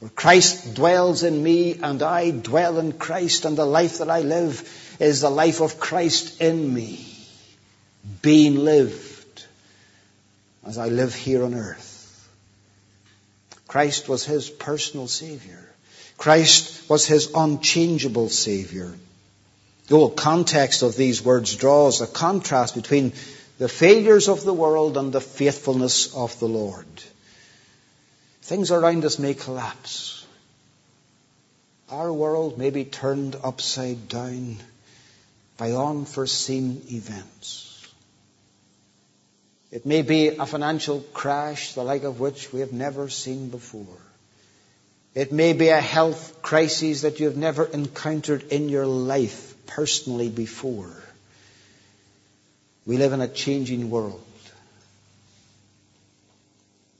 Where 0.00 0.10
Christ 0.10 0.74
dwells 0.74 1.22
in 1.22 1.42
me 1.42 1.78
and 1.80 2.02
I 2.02 2.30
dwell 2.30 2.78
in 2.78 2.92
Christ 2.92 3.44
and 3.44 3.56
the 3.56 3.66
life 3.66 3.98
that 3.98 4.10
I 4.10 4.20
live 4.20 4.96
is 4.98 5.20
the 5.20 5.30
life 5.30 5.60
of 5.60 5.78
Christ 5.78 6.40
in 6.40 6.72
me 6.72 7.09
being 8.22 8.56
lived 8.56 9.44
as 10.66 10.78
I 10.78 10.88
live 10.88 11.14
here 11.14 11.44
on 11.44 11.54
earth. 11.54 12.28
Christ 13.66 14.08
was 14.08 14.24
his 14.24 14.50
personal 14.50 15.06
Savior. 15.06 15.64
Christ 16.16 16.88
was 16.90 17.06
his 17.06 17.30
unchangeable 17.34 18.28
Savior. 18.28 18.92
The 19.86 19.96
whole 19.96 20.10
context 20.10 20.82
of 20.82 20.96
these 20.96 21.22
words 21.22 21.56
draws 21.56 22.00
a 22.00 22.06
contrast 22.06 22.74
between 22.74 23.12
the 23.58 23.68
failures 23.68 24.28
of 24.28 24.44
the 24.44 24.54
world 24.54 24.96
and 24.96 25.12
the 25.12 25.20
faithfulness 25.20 26.14
of 26.14 26.38
the 26.40 26.48
Lord. 26.48 26.86
Things 28.42 28.70
around 28.70 29.04
us 29.04 29.18
may 29.18 29.34
collapse. 29.34 30.26
Our 31.90 32.12
world 32.12 32.58
may 32.58 32.70
be 32.70 32.84
turned 32.84 33.36
upside 33.42 34.08
down 34.08 34.58
by 35.56 35.72
unforeseen 35.72 36.82
events. 36.90 37.69
It 39.70 39.86
may 39.86 40.02
be 40.02 40.28
a 40.28 40.46
financial 40.46 41.00
crash, 41.12 41.74
the 41.74 41.84
like 41.84 42.02
of 42.02 42.18
which 42.18 42.52
we 42.52 42.60
have 42.60 42.72
never 42.72 43.08
seen 43.08 43.50
before. 43.50 43.98
It 45.14 45.32
may 45.32 45.52
be 45.52 45.68
a 45.68 45.80
health 45.80 46.40
crisis 46.42 47.02
that 47.02 47.20
you 47.20 47.26
have 47.26 47.36
never 47.36 47.64
encountered 47.64 48.44
in 48.44 48.68
your 48.68 48.86
life 48.86 49.54
personally 49.66 50.28
before. 50.28 50.92
We 52.86 52.96
live 52.96 53.12
in 53.12 53.20
a 53.20 53.28
changing 53.28 53.90
world. 53.90 54.24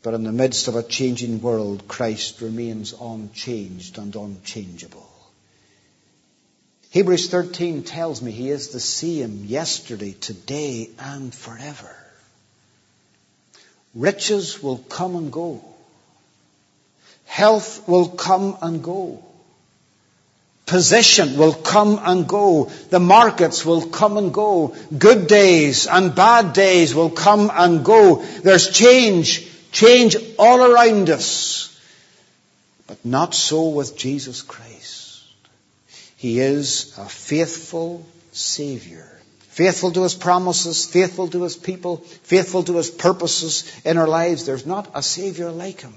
But 0.03 0.15
in 0.15 0.25
the 0.25 0.33
midst 0.33 0.69
of 0.69 0.77
a 0.77 0.83
changing 0.83 1.43
world, 1.43 1.87
Christ 1.87 2.41
remains 2.41 2.95
unchanged 2.99 3.99
and 3.99 4.15
unchangeable. 4.15 5.09
Hebrews 6.91 7.31
13 7.31 7.85
tells 7.85 8.23
me 8.23 8.33
he 8.33 8.51
is 8.51 8.69
the 8.69 8.81
same 8.81 9.45
yesterday, 9.45 10.13
today, 10.13 10.91
and 10.99 11.35
forever. 11.35 12.00
Riches 13.95 14.63
will 14.63 14.79
come 14.79 15.17
and 15.17 15.33
go. 15.33 15.65
Health 17.27 17.89
will 17.89 18.09
come 18.09 18.57
and 18.63 18.83
go. 18.83 19.25
Position 20.67 21.37
will 21.37 21.53
come 21.53 21.99
and 22.03 22.29
go. 22.29 22.71
The 22.91 23.01
markets 23.01 23.67
will 23.67 23.89
come 23.89 24.17
and 24.17 24.33
go. 24.33 24.77
Good 24.97 25.27
days 25.27 25.89
and 25.89 26.15
bad 26.15 26.53
days 26.53 26.95
will 26.95 27.11
come 27.11 27.51
and 27.53 27.85
go. 27.85 28.23
There's 28.23 28.71
change, 28.71 29.49
change 29.73 30.17
all 30.39 30.63
around 30.63 31.11
us. 31.11 31.77
But 32.87 33.05
not 33.05 33.35
so 33.35 33.71
with 33.71 33.97
Jesus 33.97 34.43
Christ. 34.43 35.25
He 36.17 36.39
is 36.39 36.97
a 36.99 37.09
faithful 37.09 38.07
Savior. 38.33 39.20
Faithful 39.61 39.93
to 39.93 40.05
His 40.05 40.15
promises, 40.15 40.87
faithful 40.87 41.29
to 41.29 41.43
His 41.43 41.55
people, 41.55 41.99
faithful 41.99 42.63
to 42.63 42.79
His 42.79 42.89
purposes 42.89 43.71
in 43.85 43.99
our 43.99 44.09
lives. 44.09 44.47
There's 44.47 44.65
not 44.65 44.91
a 44.95 45.03
Savior 45.03 45.51
like 45.51 45.83
Him. 45.83 45.93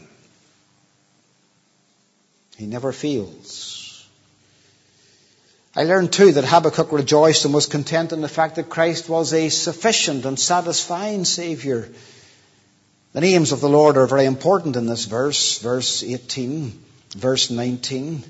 He 2.57 2.65
never 2.65 2.91
fails. 2.91 4.05
I 5.77 5.83
learned 5.83 6.11
too 6.11 6.33
that 6.33 6.43
Habakkuk 6.43 6.91
rejoiced 6.91 7.45
and 7.45 7.53
was 7.53 7.67
content 7.67 8.11
in 8.11 8.19
the 8.19 8.27
fact 8.27 8.57
that 8.57 8.67
Christ 8.67 9.07
was 9.07 9.31
a 9.31 9.47
sufficient 9.47 10.25
and 10.25 10.37
satisfying 10.37 11.23
Saviour. 11.23 11.87
The 13.13 13.21
names 13.21 13.53
of 13.53 13.61
the 13.61 13.69
Lord 13.69 13.95
are 13.95 14.07
very 14.07 14.25
important 14.25 14.75
in 14.75 14.87
this 14.87 15.05
verse, 15.05 15.59
verse 15.59 16.03
18, 16.03 16.83
verse 17.15 17.49
19. 17.49 18.25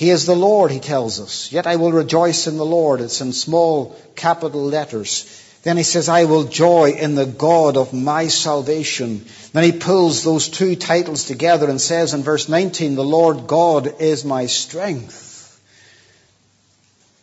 He 0.00 0.10
is 0.10 0.24
the 0.26 0.34
Lord, 0.34 0.72
he 0.72 0.80
tells 0.80 1.20
us. 1.20 1.52
Yet 1.52 1.66
I 1.66 1.76
will 1.76 1.92
rejoice 1.92 2.46
in 2.46 2.56
the 2.56 2.64
Lord. 2.64 3.00
It's 3.00 3.20
in 3.20 3.32
small 3.32 3.96
capital 4.16 4.64
letters. 4.64 5.26
Then 5.62 5.76
he 5.76 5.82
says, 5.82 6.08
I 6.08 6.24
will 6.24 6.44
joy 6.44 6.92
in 6.92 7.14
the 7.14 7.26
God 7.26 7.76
of 7.76 7.92
my 7.92 8.28
salvation. 8.28 9.26
Then 9.52 9.64
he 9.64 9.72
pulls 9.72 10.24
those 10.24 10.48
two 10.48 10.74
titles 10.74 11.24
together 11.24 11.68
and 11.68 11.80
says 11.80 12.14
in 12.14 12.22
verse 12.22 12.48
19, 12.48 12.94
the 12.94 13.04
Lord 13.04 13.46
God 13.46 14.00
is 14.00 14.24
my 14.24 14.46
strength 14.46 15.30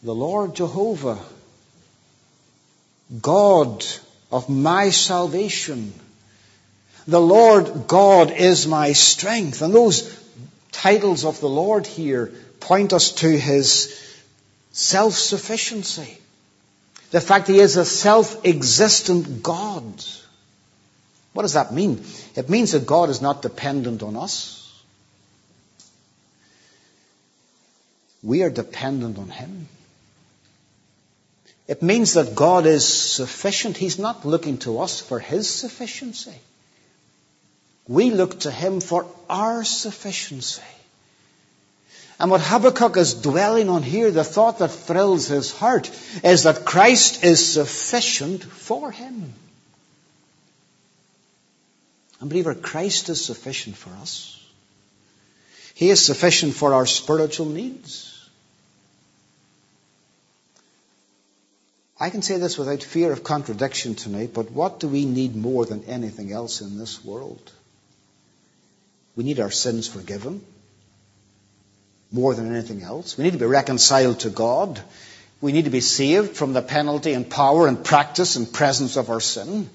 the 0.04 0.16
Lord 0.16 0.56
Jehovah, 0.56 1.20
God 3.22 3.86
of 4.32 4.50
my 4.50 4.90
salvation. 4.90 5.94
The 7.08 7.22
Lord 7.22 7.88
God 7.88 8.32
is 8.32 8.68
my 8.68 8.94
strength. 8.94 9.62
And 9.62 9.74
those 9.74 10.14
titles 10.72 11.26
of 11.26 11.40
the 11.40 11.50
Lord 11.50 11.88
here 11.88 12.32
point 12.60 12.94
us 12.94 13.12
to 13.14 13.30
his 13.30 13.94
self-sufficiency. 14.72 16.18
The 17.12 17.22
fact 17.22 17.48
he 17.48 17.60
is 17.60 17.78
a 17.78 17.86
self-existent 17.86 19.42
God. 19.44 20.04
What 21.34 21.44
does 21.44 21.54
that 21.54 21.74
mean? 21.74 22.04
It 22.36 22.50
means 22.50 22.72
that 22.72 22.86
God 22.86 23.10
is 23.10 23.22
not 23.22 23.42
dependent 23.42 24.04
on 24.04 24.16
us. 24.16 24.56
We 28.24 28.44
are 28.44 28.50
dependent 28.50 29.18
on 29.18 29.30
him. 29.30 29.68
It 31.68 31.84
means 31.84 32.14
that 32.14 32.34
God 32.34 32.66
is 32.66 32.88
sufficient. 32.88 33.76
He's 33.76 34.00
not 34.00 34.26
looking 34.26 34.58
to 34.60 34.80
us 34.80 35.02
for 35.02 35.20
His 35.20 35.50
sufficiency. 35.50 36.36
We 37.88 38.10
look 38.12 38.40
to 38.42 38.52
Him 38.52 38.80
for 38.80 39.06
our 39.30 39.66
sufficiency. 39.66 40.62
And 42.20 42.32
what 42.32 42.42
Habakkuk 42.42 42.98
is 42.98 43.14
dwelling 43.14 43.70
on 43.70 43.84
here, 43.84 44.10
the 44.10 44.24
thought 44.24 44.60
that 44.60 44.70
thrills 44.70 45.28
his 45.28 45.52
heart, 45.52 45.92
is 46.24 46.44
that 46.44 46.66
Christ 46.66 47.24
is 47.24 47.54
sufficient 47.54 48.44
for 48.44 48.92
him. 48.92 49.34
And 52.20 52.30
believer, 52.30 52.56
Christ 52.56 53.10
is 53.10 53.24
sufficient 53.24 53.78
for 53.78 53.92
us. 54.02 54.34
He 55.76 55.92
is 55.92 56.04
sufficient 56.04 56.56
for 56.56 56.74
our 56.74 56.88
spiritual 56.88 57.46
needs. 57.46 58.14
I 62.00 62.10
can 62.10 62.24
say 62.24 62.38
this 62.38 62.58
without 62.58 62.82
fear 62.82 63.12
of 63.12 63.24
contradiction 63.24 63.94
tonight, 63.94 64.32
but 64.34 64.50
what 64.52 64.80
do 64.80 64.88
we 64.88 65.06
need 65.06 65.36
more 65.36 65.66
than 65.66 65.84
anything 65.84 66.32
else 66.32 66.62
in 66.62 66.80
this 66.80 67.04
world? 67.06 67.52
We 69.16 69.24
need 69.24 69.40
our 69.40 69.52
sins 69.52 69.88
forgiven 69.88 70.44
more 72.12 72.34
than 72.34 72.54
anything 72.54 72.84
else. 72.84 73.18
We 73.18 73.24
need 73.24 73.34
to 73.34 73.40
be 73.40 73.46
reconciled 73.46 74.22
to 74.22 74.30
God. 74.30 74.80
We 75.42 75.52
need 75.52 75.66
to 75.66 75.72
be 75.72 75.82
saved 75.82 76.36
from 76.36 76.54
the 76.54 76.62
penalty 76.62 77.14
and 77.14 77.30
power 77.30 77.68
and 77.68 77.84
practice 77.84 78.36
and 78.36 78.52
presence 78.52 78.98
of 78.98 79.10
our 79.10 79.20
sin. 79.20 79.70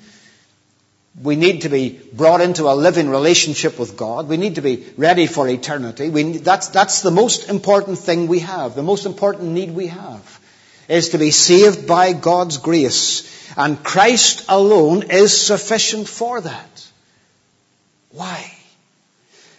We 1.23 1.37
need 1.37 1.63
to 1.63 1.69
be 1.69 2.01
brought 2.13 2.41
into 2.41 2.69
a 2.69 2.75
living 2.75 3.11
relationship 3.11 3.79
with 3.79 3.97
God. 3.97 4.29
We 4.29 4.39
need 4.39 4.55
to 4.55 4.63
be 4.63 4.87
ready 4.97 5.27
for 5.27 5.47
eternity. 5.47 6.09
We, 6.09 6.39
that's, 6.39 6.69
that's 6.69 7.03
the 7.03 7.11
most 7.11 7.51
important 7.51 7.99
thing 7.99 8.29
we 8.29 8.41
have, 8.41 8.75
the 8.75 8.83
most 8.83 9.05
important 9.05 9.51
need 9.51 9.71
we 9.73 9.89
have 9.89 10.41
is 10.89 11.11
to 11.11 11.19
be 11.19 11.31
saved 11.31 11.87
by 11.87 12.13
God's 12.13 12.59
grace. 12.59 13.29
And 13.57 13.83
Christ 13.85 14.47
alone 14.49 15.11
is 15.11 15.39
sufficient 15.39 16.09
for 16.09 16.41
that. 16.41 16.89
Why? 18.11 18.51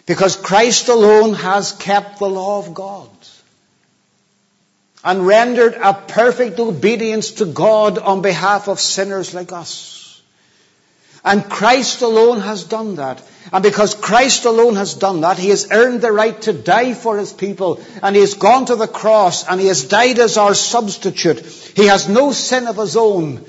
Because 0.06 0.36
Christ 0.36 0.88
alone 0.88 1.34
has 1.34 1.72
kept 1.72 2.18
the 2.18 2.28
law 2.28 2.58
of 2.58 2.74
God 2.74 3.08
and 5.02 5.26
rendered 5.26 5.74
a 5.74 5.94
perfect 5.94 6.58
obedience 6.58 7.32
to 7.32 7.46
God 7.46 7.98
on 7.98 8.22
behalf 8.22 8.68
of 8.68 8.80
sinners 8.80 9.34
like 9.34 9.52
us. 9.52 10.22
And 11.24 11.48
Christ 11.48 12.02
alone 12.02 12.40
has 12.40 12.64
done 12.64 12.96
that. 12.96 13.22
And 13.50 13.62
because 13.62 13.94
Christ 13.94 14.44
alone 14.44 14.76
has 14.76 14.94
done 14.94 15.22
that, 15.22 15.38
He 15.38 15.48
has 15.48 15.68
earned 15.70 16.02
the 16.02 16.12
right 16.12 16.40
to 16.42 16.52
die 16.52 16.92
for 16.92 17.16
His 17.16 17.32
people. 17.32 17.80
And 18.02 18.14
He 18.14 18.20
has 18.20 18.34
gone 18.34 18.66
to 18.66 18.76
the 18.76 18.86
cross 18.86 19.48
and 19.48 19.58
He 19.58 19.68
has 19.68 19.84
died 19.84 20.18
as 20.18 20.36
our 20.36 20.54
substitute. 20.54 21.40
He 21.40 21.86
has 21.86 22.08
no 22.08 22.32
sin 22.32 22.66
of 22.66 22.76
His 22.76 22.96
own. 22.96 23.44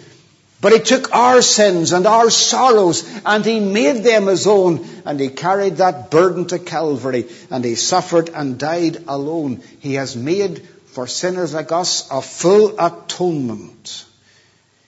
But 0.65 0.73
He 0.73 0.79
took 0.79 1.13
our 1.15 1.43
sins 1.43 1.93
and 1.93 2.07
our 2.07 2.31
sorrows 2.31 3.07
and 3.23 3.45
He 3.45 3.59
made 3.59 4.03
them 4.03 4.25
His 4.25 4.47
own. 4.47 4.83
And 5.05 5.19
He 5.19 5.29
carried 5.29 5.77
that 5.77 6.09
burden 6.09 6.47
to 6.47 6.57
Calvary. 6.57 7.27
And 7.51 7.63
He 7.63 7.75
suffered 7.75 8.29
and 8.29 8.57
died 8.57 9.03
alone. 9.07 9.61
He 9.79 9.93
has 9.93 10.15
made 10.15 10.67
for 10.87 11.05
sinners 11.05 11.53
like 11.53 11.71
us 11.71 12.09
a 12.09 12.19
full 12.19 12.79
atonement. 12.79 14.05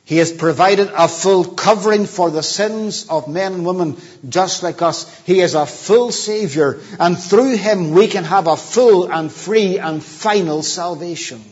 He 0.03 0.17
has 0.17 0.31
provided 0.31 0.89
a 0.95 1.07
full 1.07 1.45
covering 1.45 2.07
for 2.07 2.31
the 2.31 2.41
sins 2.41 3.05
of 3.07 3.27
men 3.27 3.53
and 3.53 3.63
women 3.63 3.97
just 4.27 4.63
like 4.63 4.81
us. 4.81 5.05
He 5.27 5.41
is 5.41 5.53
a 5.53 5.67
full 5.67 6.11
Savior, 6.11 6.79
and 6.99 7.19
through 7.19 7.55
Him 7.55 7.91
we 7.91 8.07
can 8.07 8.23
have 8.23 8.47
a 8.47 8.57
full 8.57 9.11
and 9.11 9.31
free 9.31 9.77
and 9.77 10.03
final 10.03 10.63
salvation. 10.63 11.43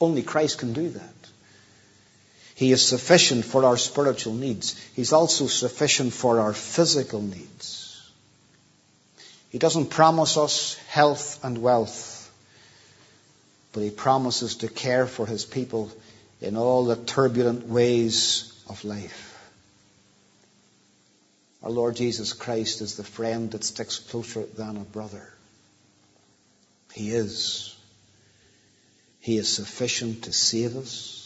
Only 0.00 0.24
Christ 0.24 0.58
can 0.58 0.72
do 0.72 0.88
that. 0.88 1.17
He 2.58 2.72
is 2.72 2.84
sufficient 2.84 3.44
for 3.44 3.64
our 3.64 3.76
spiritual 3.76 4.34
needs. 4.34 4.74
He's 4.96 5.12
also 5.12 5.46
sufficient 5.46 6.12
for 6.12 6.40
our 6.40 6.52
physical 6.52 7.22
needs. 7.22 8.10
He 9.50 9.58
doesn't 9.58 9.90
promise 9.90 10.36
us 10.36 10.74
health 10.88 11.44
and 11.44 11.62
wealth, 11.62 12.28
but 13.72 13.84
He 13.84 13.90
promises 13.90 14.56
to 14.56 14.68
care 14.68 15.06
for 15.06 15.24
His 15.24 15.44
people 15.44 15.92
in 16.40 16.56
all 16.56 16.84
the 16.84 16.96
turbulent 16.96 17.68
ways 17.68 18.52
of 18.68 18.84
life. 18.84 19.38
Our 21.62 21.70
Lord 21.70 21.94
Jesus 21.94 22.32
Christ 22.32 22.80
is 22.80 22.96
the 22.96 23.04
friend 23.04 23.52
that 23.52 23.62
sticks 23.62 24.00
closer 24.00 24.42
than 24.42 24.78
a 24.78 24.80
brother. 24.80 25.32
He 26.92 27.12
is. 27.12 27.76
He 29.20 29.38
is 29.38 29.48
sufficient 29.48 30.24
to 30.24 30.32
save 30.32 30.76
us. 30.76 31.17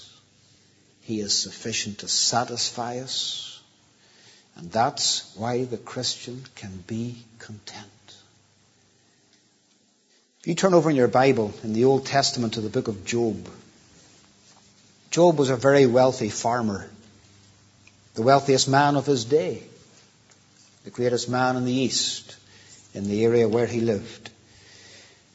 He 1.03 1.20
is 1.20 1.32
sufficient 1.32 1.98
to 1.98 2.09
satisfy 2.09 2.98
us. 2.98 3.61
And 4.57 4.70
that's 4.70 5.32
why 5.36 5.64
the 5.64 5.78
Christian 5.78 6.44
can 6.55 6.84
be 6.86 7.22
content. 7.38 7.88
If 10.40 10.46
you 10.46 10.55
turn 10.55 10.74
over 10.74 10.90
in 10.90 10.96
your 10.96 11.09
Bible 11.09 11.55
in 11.62 11.72
the 11.72 11.84
Old 11.84 12.07
Testament 12.07 12.55
to 12.55 12.61
the 12.61 12.68
book 12.68 12.88
of 12.88 13.05
Job, 13.05 13.48
Job 15.11 15.38
was 15.38 15.50
a 15.50 15.57
very 15.57 15.86
wealthy 15.86 16.30
farmer, 16.30 16.88
the 18.14 18.22
wealthiest 18.22 18.68
man 18.68 18.96
of 18.96 19.07
his 19.07 19.24
day, 19.24 19.62
the 20.84 20.90
greatest 20.90 21.28
man 21.28 21.57
in 21.57 21.64
the 21.64 21.72
East, 21.72 22.36
in 22.94 23.09
the 23.09 23.24
area 23.24 23.48
where 23.48 23.66
he 23.66 23.80
lived. 23.80 24.30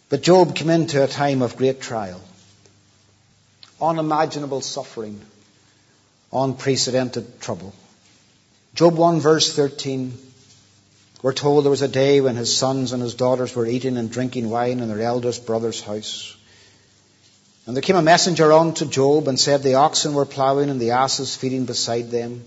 But 0.10 0.22
Job 0.22 0.56
came 0.56 0.70
into 0.70 1.04
a 1.04 1.08
time 1.08 1.42
of 1.42 1.58
great 1.58 1.82
trial, 1.82 2.22
unimaginable 3.82 4.62
suffering, 4.62 5.22
unprecedented 6.32 7.40
trouble. 7.42 7.74
Job 8.76 8.96
1 8.96 9.20
verse 9.20 9.56
13, 9.56 10.14
we're 11.22 11.34
told 11.34 11.64
there 11.64 11.72
was 11.72 11.82
a 11.82 11.88
day 11.88 12.22
when 12.22 12.36
his 12.36 12.56
sons 12.56 12.94
and 12.94 13.02
his 13.02 13.16
daughters 13.16 13.56
were 13.56 13.66
eating 13.66 13.98
and 13.98 14.12
drinking 14.12 14.50
wine 14.50 14.80
in 14.80 14.88
their 14.88 15.02
eldest 15.02 15.46
brother's 15.46 15.82
house. 15.82 16.36
And 17.66 17.76
there 17.76 17.82
came 17.82 17.96
a 17.96 18.02
messenger 18.02 18.54
unto 18.54 18.86
Job 18.86 19.28
and 19.28 19.40
said, 19.40 19.62
The 19.62 19.76
oxen 19.76 20.14
were 20.14 20.26
ploughing 20.26 20.70
and 20.70 20.80
the 20.80 20.92
asses 20.92 21.36
feeding 21.36 21.66
beside 21.66 22.12
them. 22.12 22.46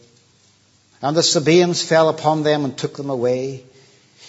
And 1.03 1.16
the 1.16 1.22
Sabaeans 1.22 1.83
fell 1.83 2.09
upon 2.09 2.43
them 2.43 2.64
and 2.64 2.76
took 2.76 2.97
them 2.97 3.11
away. 3.11 3.64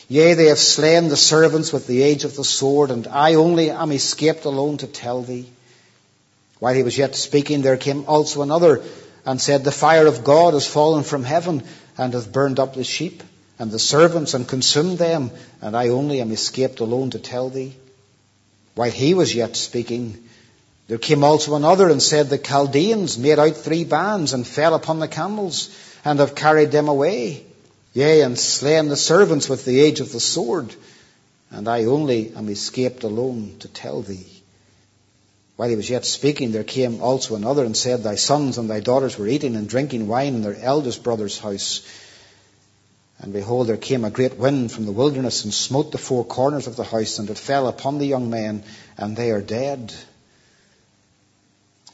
Yea, 0.10 0.34
they 0.34 0.48
have 0.48 0.60
slain 0.60 1.08
the 1.08 1.16
servants 1.16 1.72
with 1.72 1.88
the 1.88 2.04
edge 2.04 2.26
of 2.26 2.36
the 2.36 2.44
sword, 2.44 2.92
and 2.92 3.08
I 3.08 3.36
only 3.36 3.70
am 3.70 3.92
escaped 3.92 4.44
alone 4.44 4.78
to 4.80 4.88
tell 4.88 5.22
thee. 5.22 5.50
While 6.60 6.74
he 6.74 6.84
was 6.84 6.98
yet 6.98 7.16
speaking, 7.16 7.62
there 7.62 7.78
came 7.78 8.06
also 8.08 8.42
another 8.42 8.84
and 9.26 9.40
said, 9.40 9.64
The 9.64 9.72
fire 9.72 10.08
of 10.08 10.24
God 10.24 10.54
has 10.54 10.68
fallen 10.68 11.04
from 11.04 11.24
heaven 11.24 11.64
and 11.98 12.14
hath 12.14 12.32
burned 12.32 12.60
up 12.60 12.74
the 12.74 12.84
sheep 12.84 13.24
and 13.60 13.72
the 13.72 13.80
servants 13.80 14.34
and 14.34 14.48
consumed 14.48 14.98
them, 14.98 15.32
and 15.62 15.76
I 15.76 15.90
only 15.90 16.22
am 16.22 16.32
escaped 16.32 16.80
alone 16.80 17.12
to 17.12 17.20
tell 17.20 17.50
thee. 17.50 17.76
While 18.76 18.92
he 18.92 19.14
was 19.14 19.36
yet 19.36 19.56
speaking, 19.56 20.24
there 20.88 20.98
came 20.98 21.24
also 21.24 21.56
another 21.56 21.90
and 21.90 22.02
said, 22.02 22.30
The 22.30 22.38
Chaldeans 22.38 23.18
made 23.18 23.40
out 23.40 23.56
three 23.56 23.84
bands 23.84 24.34
and 24.34 24.48
fell 24.48 24.74
upon 24.74 25.00
the 25.00 25.08
camels 25.08 25.70
and 26.04 26.20
have 26.20 26.36
carried 26.36 26.72
them 26.72 26.88
away. 26.88 27.46
Yea, 27.94 28.22
and 28.22 28.40
slain 28.40 28.88
the 28.88 28.98
servants 28.98 29.50
with 29.50 29.66
the 29.66 29.82
edge 29.82 30.00
of 30.00 30.12
the 30.12 30.20
sword, 30.20 30.74
and 31.50 31.68
I 31.68 31.86
only 31.86 32.34
am 32.36 32.50
escaped 32.50 33.04
alone 33.04 33.58
to 33.60 33.68
tell 33.68 34.02
thee. 34.02 34.41
While 35.62 35.70
he 35.70 35.76
was 35.76 35.92
yet 35.92 36.06
speaking, 36.06 36.52
there 36.52 36.64
came 36.64 37.04
also 37.04 37.36
another 37.36 37.64
and 37.64 37.78
said, 37.78 38.02
Thy 38.02 38.16
sons 38.16 38.58
and 38.58 38.68
thy 38.68 38.80
daughters 38.80 39.16
were 39.16 39.28
eating 39.28 39.56
and 39.56 39.70
drinking 39.70 40.08
wine 40.08 40.34
in 40.34 40.42
their 40.42 40.60
eldest 40.60 41.04
brother's 41.04 41.38
house. 41.38 41.84
And 43.20 43.32
behold, 43.32 43.68
there 43.68 43.78
came 43.78 44.04
a 44.04 44.10
great 44.10 44.38
wind 44.38 44.72
from 44.72 44.88
the 44.88 44.92
wilderness 44.92 45.44
and 45.44 45.54
smote 45.54 45.92
the 45.92 46.00
four 46.00 46.26
corners 46.26 46.66
of 46.66 46.78
the 46.78 46.84
house, 46.84 47.20
and 47.20 47.30
it 47.30 47.38
fell 47.38 47.68
upon 47.68 48.00
the 48.00 48.08
young 48.08 48.32
men, 48.32 48.64
and 48.98 49.16
they 49.16 49.30
are 49.30 49.40
dead. 49.40 49.94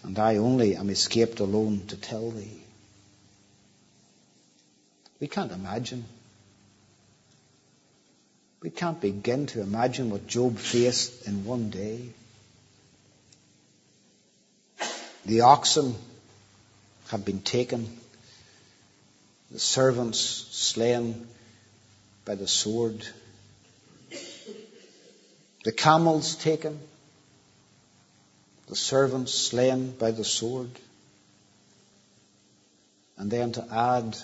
And 0.01 0.17
I 0.17 0.37
only 0.37 0.77
am 0.77 0.89
escaped 0.89 1.41
alone 1.41 1.81
to 1.87 1.97
tell 1.97 2.31
thee. 2.31 2.61
We 5.19 5.27
can't 5.27 5.51
imagine. 5.51 6.05
We 8.61 8.69
can't 8.69 9.01
begin 9.01 9.47
to 9.47 9.59
imagine 9.59 10.09
what 10.09 10.25
Job 10.25 10.57
faced 10.57 11.27
in 11.27 11.43
one 11.43 11.69
day. 11.69 12.13
The 15.27 15.41
oxen 15.41 15.93
have 17.09 17.25
been 17.25 17.41
taken, 17.41 17.85
the 19.51 19.59
servants 19.59 20.19
slain 20.21 21.27
by 22.23 22.35
the 22.35 22.47
sword, 22.47 23.05
the 25.65 25.73
camels 25.73 26.35
taken, 26.35 26.79
the 28.69 28.77
servants 28.77 29.33
slain 29.33 29.91
by 29.91 30.11
the 30.11 30.23
sword, 30.23 30.69
and 33.17 33.29
then 33.29 33.51
to 33.51 33.67
add 33.69 34.15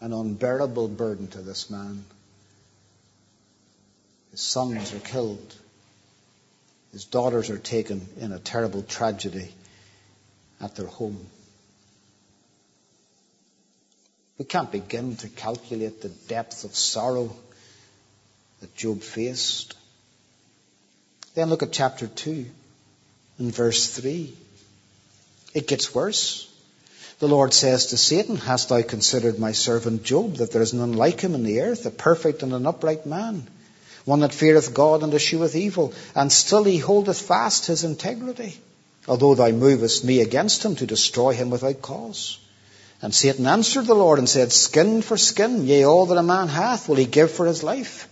an 0.00 0.12
unbearable 0.12 0.86
burden 0.86 1.26
to 1.26 1.38
this 1.38 1.70
man. 1.70 2.04
His 4.30 4.40
sons 4.40 4.94
are 4.94 5.00
killed. 5.00 5.56
His 6.92 7.04
daughters 7.04 7.50
are 7.50 7.58
taken 7.58 8.06
in 8.18 8.32
a 8.32 8.38
terrible 8.38 8.82
tragedy 8.82 9.52
at 10.60 10.74
their 10.74 10.86
home. 10.86 11.26
We 14.38 14.44
can't 14.44 14.72
begin 14.72 15.16
to 15.16 15.28
calculate 15.28 16.00
the 16.00 16.08
depth 16.08 16.64
of 16.64 16.74
sorrow 16.74 17.36
that 18.60 18.74
Job 18.74 19.02
faced. 19.02 19.76
Then 21.34 21.48
look 21.48 21.62
at 21.62 21.72
chapter 21.72 22.06
2 22.06 22.46
and 23.38 23.54
verse 23.54 23.86
3. 23.88 24.34
It 25.54 25.68
gets 25.68 25.94
worse. 25.94 26.46
The 27.18 27.28
Lord 27.28 27.52
says 27.52 27.86
to 27.86 27.98
Satan, 27.98 28.36
Hast 28.36 28.70
thou 28.70 28.82
considered 28.82 29.38
my 29.38 29.52
servant 29.52 30.04
Job, 30.04 30.36
that 30.36 30.52
there 30.52 30.62
is 30.62 30.72
none 30.72 30.94
like 30.94 31.20
him 31.20 31.34
in 31.34 31.42
the 31.42 31.60
earth, 31.60 31.84
a 31.84 31.90
perfect 31.90 32.42
and 32.42 32.52
an 32.54 32.66
upright 32.66 33.04
man, 33.04 33.46
one 34.04 34.20
that 34.20 34.34
feareth 34.34 34.74
God 34.74 35.02
and 35.02 35.12
escheweth 35.12 35.54
evil, 35.54 35.92
and 36.14 36.32
still 36.32 36.64
he 36.64 36.78
holdeth 36.78 37.20
fast 37.20 37.66
his 37.66 37.84
integrity, 37.84 38.58
although 39.06 39.34
thou 39.34 39.50
movest 39.50 40.04
me 40.04 40.20
against 40.20 40.64
him 40.64 40.76
to 40.76 40.86
destroy 40.86 41.34
him 41.34 41.50
without 41.50 41.82
cause? 41.82 42.38
And 43.02 43.14
Satan 43.14 43.46
answered 43.46 43.86
the 43.86 43.94
Lord 43.94 44.18
and 44.18 44.28
said, 44.28 44.52
Skin 44.52 45.00
for 45.00 45.16
skin, 45.16 45.66
yea, 45.66 45.84
all 45.84 46.06
that 46.06 46.18
a 46.18 46.22
man 46.22 46.48
hath 46.48 46.88
will 46.88 46.96
he 46.96 47.06
give 47.06 47.30
for 47.30 47.46
his 47.46 47.62
life. 47.62 48.08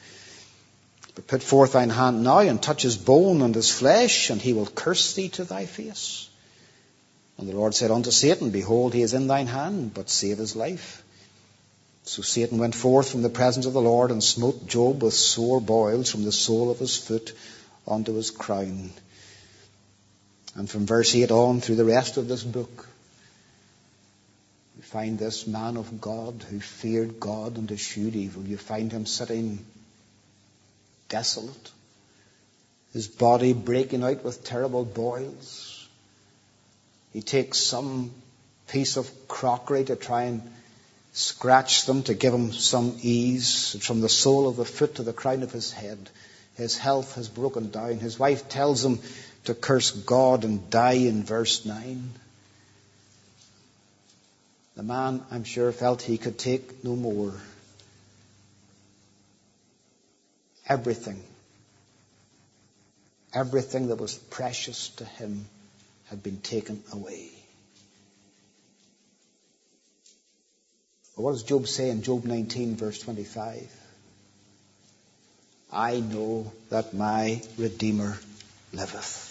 But 1.14 1.26
put 1.26 1.42
forth 1.42 1.72
thine 1.72 1.90
hand 1.90 2.22
now 2.22 2.38
and 2.38 2.62
touch 2.62 2.82
his 2.82 2.96
bone 2.96 3.42
and 3.42 3.54
his 3.54 3.70
flesh, 3.70 4.30
and 4.30 4.40
he 4.40 4.54
will 4.54 4.66
curse 4.66 5.14
thee 5.14 5.28
to 5.30 5.44
thy 5.44 5.66
face. 5.66 6.28
And 7.36 7.48
the 7.48 7.54
Lord 7.54 7.74
said 7.74 7.90
unto 7.90 8.10
Satan, 8.10 8.50
Behold, 8.50 8.94
he 8.94 9.02
is 9.02 9.14
in 9.14 9.26
thine 9.26 9.46
hand, 9.46 9.92
but 9.94 10.08
save 10.08 10.38
his 10.38 10.56
life. 10.56 11.04
So 12.08 12.22
Satan 12.22 12.56
went 12.56 12.74
forth 12.74 13.10
from 13.10 13.20
the 13.20 13.28
presence 13.28 13.66
of 13.66 13.74
the 13.74 13.82
Lord 13.82 14.10
and 14.10 14.24
smote 14.24 14.66
Job 14.66 15.02
with 15.02 15.12
sore 15.12 15.60
boils 15.60 16.10
from 16.10 16.24
the 16.24 16.32
sole 16.32 16.70
of 16.70 16.78
his 16.78 16.96
foot 16.96 17.36
unto 17.86 18.14
his 18.14 18.30
crown. 18.30 18.90
And 20.54 20.70
from 20.70 20.86
verse 20.86 21.14
8 21.14 21.30
on 21.30 21.60
through 21.60 21.76
the 21.76 21.84
rest 21.84 22.16
of 22.16 22.26
this 22.26 22.42
book, 22.42 22.88
we 24.74 24.82
find 24.82 25.18
this 25.18 25.46
man 25.46 25.76
of 25.76 26.00
God 26.00 26.42
who 26.48 26.60
feared 26.60 27.20
God 27.20 27.58
and 27.58 27.70
eschewed 27.70 28.16
evil. 28.16 28.42
You 28.42 28.56
find 28.56 28.90
him 28.90 29.04
sitting 29.04 29.66
desolate, 31.10 31.70
his 32.94 33.06
body 33.06 33.52
breaking 33.52 34.02
out 34.02 34.24
with 34.24 34.44
terrible 34.44 34.86
boils 34.86 35.78
he 37.12 37.22
takes 37.22 37.58
some 37.58 38.12
piece 38.68 38.96
of 38.96 39.10
crockery 39.28 39.84
to 39.84 39.96
try 39.96 40.24
and 40.24 40.42
scratch 41.12 41.86
them 41.86 42.02
to 42.04 42.14
give 42.14 42.32
him 42.32 42.52
some 42.52 42.96
ease. 43.02 43.76
From 43.80 44.00
the 44.00 44.08
sole 44.08 44.48
of 44.48 44.56
the 44.56 44.64
foot 44.64 44.96
to 44.96 45.02
the 45.02 45.12
crown 45.12 45.42
of 45.42 45.52
his 45.52 45.72
head, 45.72 46.10
his 46.56 46.76
health 46.76 47.14
has 47.14 47.28
broken 47.28 47.70
down. 47.70 47.98
His 47.98 48.18
wife 48.18 48.48
tells 48.48 48.84
him 48.84 49.00
to 49.44 49.54
curse 49.54 49.90
God 49.90 50.44
and 50.44 50.68
die 50.70 50.92
in 50.92 51.22
verse 51.22 51.64
9. 51.64 52.10
The 54.76 54.82
man, 54.82 55.24
I'm 55.30 55.44
sure, 55.44 55.72
felt 55.72 56.02
he 56.02 56.18
could 56.18 56.38
take 56.38 56.84
no 56.84 56.94
more. 56.94 57.34
Everything, 60.68 61.22
everything 63.32 63.88
that 63.88 63.96
was 63.96 64.14
precious 64.14 64.90
to 64.90 65.04
him 65.04 65.46
had 66.10 66.22
been 66.22 66.40
taken 66.40 66.82
away. 66.92 67.37
What 71.18 71.32
does 71.32 71.42
Job 71.42 71.66
say 71.66 71.90
in 71.90 72.02
Job 72.02 72.24
19, 72.24 72.76
verse 72.76 73.00
25? 73.00 73.68
I 75.72 75.98
know 75.98 76.52
that 76.70 76.94
my 76.94 77.42
Redeemer 77.56 78.16
liveth. 78.72 79.24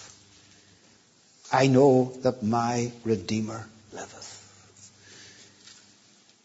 I 1.49 1.67
know 1.67 2.11
that 2.23 2.43
my 2.43 2.91
Redeemer 3.05 3.65
liveth. 3.93 4.33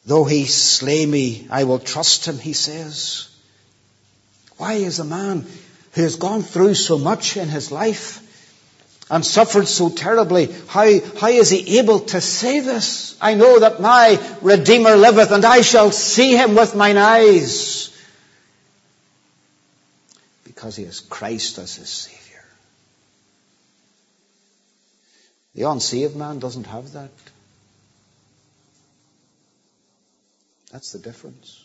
Though 0.07 0.25
he 0.25 0.45
slay 0.47 1.05
me, 1.05 1.49
I 1.51 1.65
will 1.65 1.81
trust 1.81 2.25
him, 2.27 2.39
he 2.39 2.53
says. 2.53 3.29
Why 4.59 4.75
is 4.75 5.01
a 5.01 5.05
man 5.05 5.45
who 5.95 6.03
has 6.03 6.15
gone 6.15 6.43
through 6.43 6.75
so 6.75 6.99
much 6.99 7.37
in 7.37 7.49
his 7.49 7.73
life 7.73 8.21
and 9.13 9.27
suffered 9.27 9.69
so 9.69 9.91
terribly, 9.91 10.47
how, 10.69 10.89
how 11.21 11.29
is 11.29 11.51
he 11.51 11.79
able 11.79 12.01
to 12.01 12.19
say 12.19 12.61
this? 12.61 13.15
I 13.21 13.35
know 13.35 13.59
that 13.59 13.79
my 13.79 14.19
Redeemer 14.41 14.97
liveth 14.97 15.31
and 15.31 15.45
I 15.45 15.61
shall 15.61 15.91
see 15.91 16.35
him 16.35 16.55
with 16.55 16.75
mine 16.75 16.97
eyes. 16.97 17.95
Because 20.45 20.77
he 20.77 20.85
has 20.85 21.01
Christ 21.01 21.59
as 21.59 21.77
his 21.77 21.91
Savior. 21.91 22.43
The 25.57 25.65
unsaved 25.65 26.17
man 26.17 26.39
doesn't 26.39 26.67
have 26.69 26.95
that. 26.95 27.11
That's 30.73 30.93
the 30.93 30.99
difference. 30.99 31.63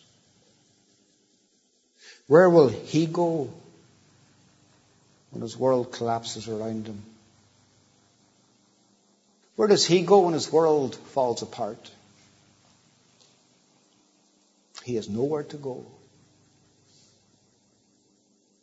Where 2.26 2.50
will 2.50 2.68
he 2.68 3.06
go 3.06 3.48
when 5.30 5.40
his 5.40 5.56
world 5.56 5.92
collapses 5.92 6.46
around 6.46 6.86
him? 6.88 7.02
Where 9.58 9.66
does 9.66 9.84
he 9.84 10.02
go 10.02 10.20
when 10.20 10.34
his 10.34 10.52
world 10.52 10.94
falls 10.94 11.42
apart? 11.42 11.90
He 14.84 14.94
has 14.94 15.08
nowhere 15.08 15.42
to 15.42 15.56
go. 15.56 15.84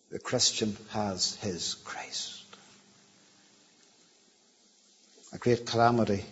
The 0.09 0.19
Christian 0.19 0.77
has 0.91 1.35
his 1.41 1.73
Christ. 1.83 2.45
A 5.33 5.37
great 5.37 5.65
calamity 5.65 6.23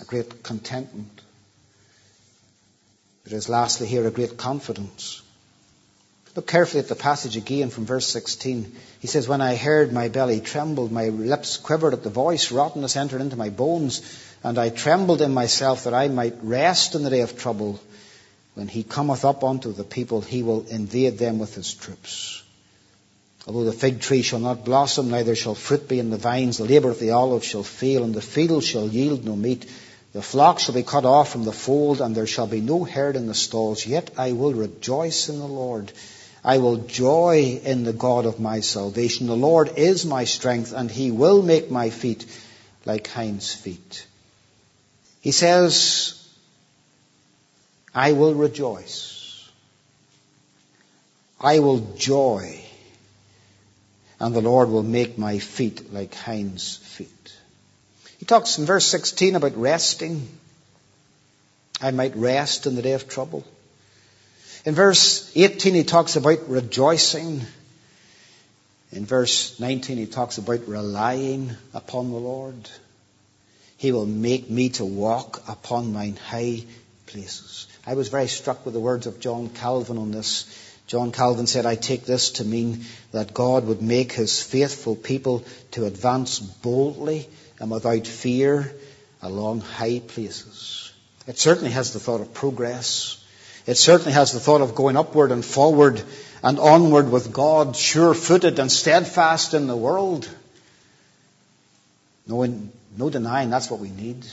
a 0.00 0.04
great 0.04 0.42
contentment. 0.42 1.22
There 3.24 3.38
is 3.38 3.48
lastly 3.48 3.86
here 3.86 4.06
a 4.06 4.10
great 4.10 4.36
confidence. 4.36 5.22
Look 6.36 6.48
carefully 6.48 6.80
at 6.80 6.88
the 6.88 6.96
passage 6.96 7.36
again 7.36 7.70
from 7.70 7.86
verse 7.86 8.08
16. 8.08 8.74
He 8.98 9.06
says, 9.06 9.28
When 9.28 9.40
I 9.40 9.54
heard, 9.54 9.92
my 9.92 10.08
belly 10.08 10.40
trembled, 10.40 10.90
my 10.90 11.08
lips 11.10 11.58
quivered 11.58 11.92
at 11.92 12.02
the 12.02 12.10
voice, 12.10 12.50
rottenness 12.50 12.96
entered 12.96 13.20
into 13.20 13.36
my 13.36 13.50
bones, 13.50 14.02
and 14.42 14.58
I 14.58 14.70
trembled 14.70 15.22
in 15.22 15.32
myself 15.32 15.84
that 15.84 15.94
I 15.94 16.08
might 16.08 16.34
rest 16.42 16.96
in 16.96 17.04
the 17.04 17.10
day 17.10 17.20
of 17.20 17.38
trouble. 17.38 17.78
When 18.54 18.66
he 18.66 18.82
cometh 18.82 19.24
up 19.24 19.44
unto 19.44 19.72
the 19.72 19.84
people, 19.84 20.22
he 20.22 20.42
will 20.42 20.66
invade 20.66 21.18
them 21.18 21.38
with 21.38 21.54
his 21.54 21.72
troops. 21.72 22.42
Although 23.46 23.64
the 23.64 23.72
fig 23.72 24.00
tree 24.00 24.22
shall 24.22 24.40
not 24.40 24.64
blossom, 24.64 25.10
neither 25.10 25.36
shall 25.36 25.54
fruit 25.54 25.86
be 25.86 26.00
in 26.00 26.10
the 26.10 26.16
vines, 26.16 26.58
the 26.58 26.64
labour 26.64 26.90
of 26.90 26.98
the 26.98 27.10
olive 27.10 27.44
shall 27.44 27.62
fail, 27.62 28.02
and 28.02 28.12
the 28.12 28.20
field 28.20 28.64
shall 28.64 28.88
yield 28.88 29.24
no 29.24 29.36
meat. 29.36 29.70
The 30.12 30.22
flock 30.22 30.58
shall 30.58 30.74
be 30.74 30.82
cut 30.82 31.04
off 31.04 31.30
from 31.30 31.44
the 31.44 31.52
fold, 31.52 32.00
and 32.00 32.12
there 32.14 32.26
shall 32.26 32.48
be 32.48 32.60
no 32.60 32.82
herd 32.82 33.14
in 33.14 33.28
the 33.28 33.34
stalls. 33.34 33.86
Yet 33.86 34.10
I 34.16 34.32
will 34.32 34.52
rejoice 34.52 35.28
in 35.28 35.38
the 35.38 35.46
Lord. 35.46 35.92
I 36.44 36.58
will 36.58 36.76
joy 36.76 37.58
in 37.64 37.84
the 37.84 37.94
God 37.94 38.26
of 38.26 38.38
my 38.38 38.60
salvation. 38.60 39.26
The 39.26 39.36
Lord 39.36 39.78
is 39.78 40.04
my 40.04 40.24
strength, 40.24 40.74
and 40.74 40.90
he 40.90 41.10
will 41.10 41.42
make 41.42 41.70
my 41.70 41.88
feet 41.88 42.26
like 42.84 43.06
hinds' 43.06 43.54
feet. 43.54 44.06
He 45.22 45.32
says, 45.32 46.22
I 47.94 48.12
will 48.12 48.34
rejoice. 48.34 49.48
I 51.40 51.60
will 51.60 51.78
joy. 51.96 52.62
And 54.20 54.34
the 54.34 54.42
Lord 54.42 54.68
will 54.68 54.82
make 54.82 55.16
my 55.16 55.38
feet 55.38 55.94
like 55.94 56.14
hinds' 56.14 56.76
feet. 56.76 57.36
He 58.18 58.26
talks 58.26 58.58
in 58.58 58.66
verse 58.66 58.86
16 58.86 59.36
about 59.36 59.56
resting. 59.56 60.28
I 61.80 61.90
might 61.90 62.16
rest 62.16 62.66
in 62.66 62.76
the 62.76 62.82
day 62.82 62.92
of 62.92 63.08
trouble. 63.08 63.44
In 64.64 64.74
verse 64.74 65.30
18, 65.34 65.74
he 65.74 65.84
talks 65.84 66.16
about 66.16 66.48
rejoicing. 66.48 67.42
In 68.92 69.04
verse 69.04 69.60
19, 69.60 69.98
he 69.98 70.06
talks 70.06 70.38
about 70.38 70.66
relying 70.66 71.50
upon 71.74 72.10
the 72.10 72.16
Lord. 72.16 72.70
He 73.76 73.92
will 73.92 74.06
make 74.06 74.48
me 74.48 74.70
to 74.70 74.84
walk 74.84 75.42
upon 75.48 75.92
mine 75.92 76.16
high 76.16 76.64
places. 77.06 77.66
I 77.86 77.92
was 77.94 78.08
very 78.08 78.28
struck 78.28 78.64
with 78.64 78.72
the 78.72 78.80
words 78.80 79.06
of 79.06 79.20
John 79.20 79.50
Calvin 79.50 79.98
on 79.98 80.12
this. 80.12 80.46
John 80.86 81.12
Calvin 81.12 81.46
said, 81.46 81.66
I 81.66 81.76
take 81.76 82.06
this 82.06 82.30
to 82.32 82.44
mean 82.44 82.84
that 83.12 83.34
God 83.34 83.66
would 83.66 83.82
make 83.82 84.12
his 84.12 84.42
faithful 84.42 84.96
people 84.96 85.44
to 85.72 85.84
advance 85.84 86.38
boldly 86.38 87.28
and 87.60 87.70
without 87.70 88.06
fear 88.06 88.74
along 89.20 89.60
high 89.60 90.00
places. 90.00 90.92
It 91.26 91.38
certainly 91.38 91.72
has 91.72 91.92
the 91.92 92.00
thought 92.00 92.22
of 92.22 92.32
progress. 92.32 93.22
It 93.66 93.76
certainly 93.76 94.12
has 94.12 94.32
the 94.32 94.40
thought 94.40 94.60
of 94.60 94.74
going 94.74 94.96
upward 94.96 95.32
and 95.32 95.44
forward 95.44 96.02
and 96.42 96.58
onward 96.58 97.10
with 97.10 97.32
God, 97.32 97.74
sure 97.76 98.12
footed 98.12 98.58
and 98.58 98.70
steadfast 98.70 99.54
in 99.54 99.66
the 99.66 99.76
world. 99.76 100.28
No, 102.26 102.44
no 102.96 103.10
denying 103.10 103.50
that's 103.50 103.70
what 103.70 103.80
we 103.80 103.90
need. 103.90 104.24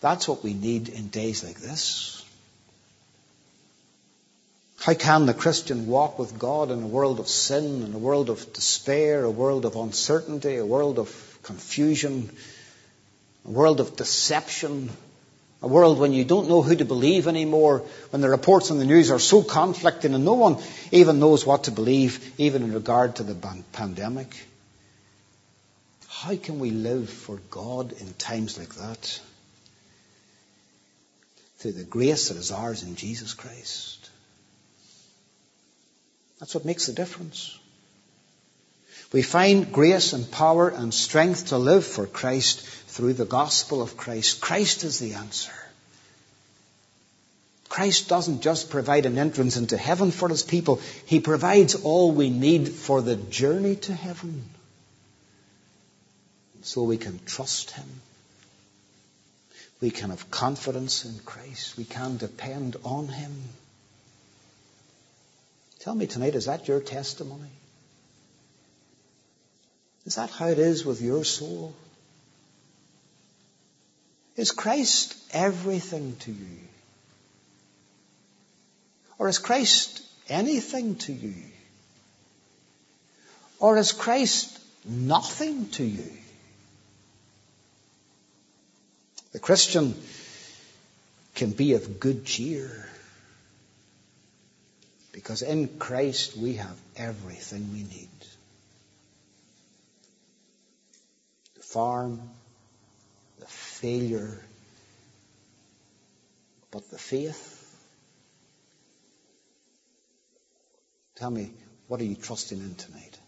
That's 0.00 0.28
what 0.28 0.42
we 0.42 0.54
need 0.54 0.88
in 0.88 1.08
days 1.08 1.44
like 1.44 1.58
this. 1.58 2.24
How 4.80 4.94
can 4.94 5.26
the 5.26 5.34
Christian 5.34 5.88
walk 5.88 6.18
with 6.18 6.38
God 6.38 6.70
in 6.70 6.82
a 6.82 6.86
world 6.86 7.18
of 7.18 7.28
sin, 7.28 7.82
in 7.82 7.94
a 7.94 7.98
world 7.98 8.30
of 8.30 8.52
despair, 8.52 9.24
a 9.24 9.30
world 9.30 9.64
of 9.64 9.74
uncertainty, 9.74 10.56
a 10.56 10.66
world 10.66 10.98
of 10.98 11.38
confusion, 11.42 12.30
a 13.44 13.50
world 13.50 13.80
of 13.80 13.96
deception, 13.96 14.90
a 15.60 15.66
world 15.66 15.98
when 15.98 16.12
you 16.12 16.24
don't 16.24 16.48
know 16.48 16.62
who 16.62 16.76
to 16.76 16.84
believe 16.84 17.26
anymore, 17.26 17.80
when 18.10 18.22
the 18.22 18.28
reports 18.28 18.70
on 18.70 18.78
the 18.78 18.84
news 18.84 19.10
are 19.10 19.18
so 19.18 19.42
conflicting 19.42 20.14
and 20.14 20.24
no 20.24 20.34
one 20.34 20.58
even 20.92 21.18
knows 21.18 21.44
what 21.44 21.64
to 21.64 21.72
believe, 21.72 22.32
even 22.38 22.62
in 22.62 22.72
regard 22.72 23.16
to 23.16 23.24
the 23.24 23.34
pandemic. 23.72 24.36
How 26.08 26.36
can 26.36 26.60
we 26.60 26.70
live 26.70 27.10
for 27.10 27.36
God 27.50 27.92
in 27.92 28.12
times 28.14 28.58
like 28.58 28.74
that? 28.76 29.20
Through 31.58 31.72
the 31.72 31.84
grace 31.84 32.28
that 32.28 32.36
is 32.36 32.52
ours 32.52 32.84
in 32.84 32.94
Jesus 32.94 33.34
Christ. 33.34 34.10
That's 36.38 36.54
what 36.54 36.64
makes 36.64 36.86
the 36.86 36.92
difference. 36.92 37.57
We 39.12 39.22
find 39.22 39.72
grace 39.72 40.12
and 40.12 40.30
power 40.30 40.68
and 40.68 40.92
strength 40.92 41.46
to 41.46 41.58
live 41.58 41.86
for 41.86 42.06
Christ 42.06 42.60
through 42.60 43.14
the 43.14 43.24
gospel 43.24 43.80
of 43.80 43.96
Christ. 43.96 44.40
Christ 44.40 44.84
is 44.84 44.98
the 44.98 45.14
answer. 45.14 45.52
Christ 47.68 48.08
doesn't 48.08 48.42
just 48.42 48.70
provide 48.70 49.06
an 49.06 49.18
entrance 49.18 49.56
into 49.56 49.76
heaven 49.76 50.10
for 50.10 50.28
his 50.28 50.42
people, 50.42 50.80
he 51.06 51.20
provides 51.20 51.74
all 51.74 52.12
we 52.12 52.28
need 52.28 52.68
for 52.68 53.00
the 53.00 53.16
journey 53.16 53.76
to 53.76 53.94
heaven. 53.94 54.44
So 56.62 56.82
we 56.82 56.96
can 56.96 57.20
trust 57.24 57.70
him. 57.70 57.86
We 59.80 59.90
can 59.90 60.10
have 60.10 60.30
confidence 60.30 61.04
in 61.04 61.18
Christ. 61.20 61.76
We 61.76 61.84
can 61.84 62.16
depend 62.16 62.76
on 62.84 63.06
him. 63.08 63.32
Tell 65.78 65.94
me 65.94 66.06
tonight, 66.06 66.34
is 66.34 66.46
that 66.46 66.66
your 66.66 66.80
testimony? 66.80 67.57
Is 70.08 70.14
that 70.14 70.30
how 70.30 70.46
it 70.46 70.58
is 70.58 70.86
with 70.86 71.02
your 71.02 71.22
soul? 71.22 71.74
Is 74.36 74.52
Christ 74.52 75.14
everything 75.32 76.16
to 76.20 76.32
you? 76.32 76.60
Or 79.18 79.28
is 79.28 79.38
Christ 79.38 80.02
anything 80.30 80.94
to 80.94 81.12
you? 81.12 81.34
Or 83.60 83.76
is 83.76 83.92
Christ 83.92 84.58
nothing 84.86 85.68
to 85.72 85.84
you? 85.84 86.10
The 89.32 89.40
Christian 89.40 89.94
can 91.34 91.50
be 91.50 91.74
of 91.74 92.00
good 92.00 92.24
cheer 92.24 92.88
because 95.12 95.42
in 95.42 95.68
Christ 95.78 96.34
we 96.34 96.54
have 96.54 96.78
everything 96.96 97.72
we 97.72 97.82
need. 97.82 98.08
Farm, 101.68 102.22
the 103.40 103.46
failure, 103.46 104.40
but 106.70 106.90
the 106.90 106.96
faith. 106.96 107.54
Tell 111.16 111.30
me, 111.30 111.50
what 111.86 112.00
are 112.00 112.04
you 112.04 112.14
trusting 112.14 112.58
in 112.58 112.74
tonight? 112.74 113.18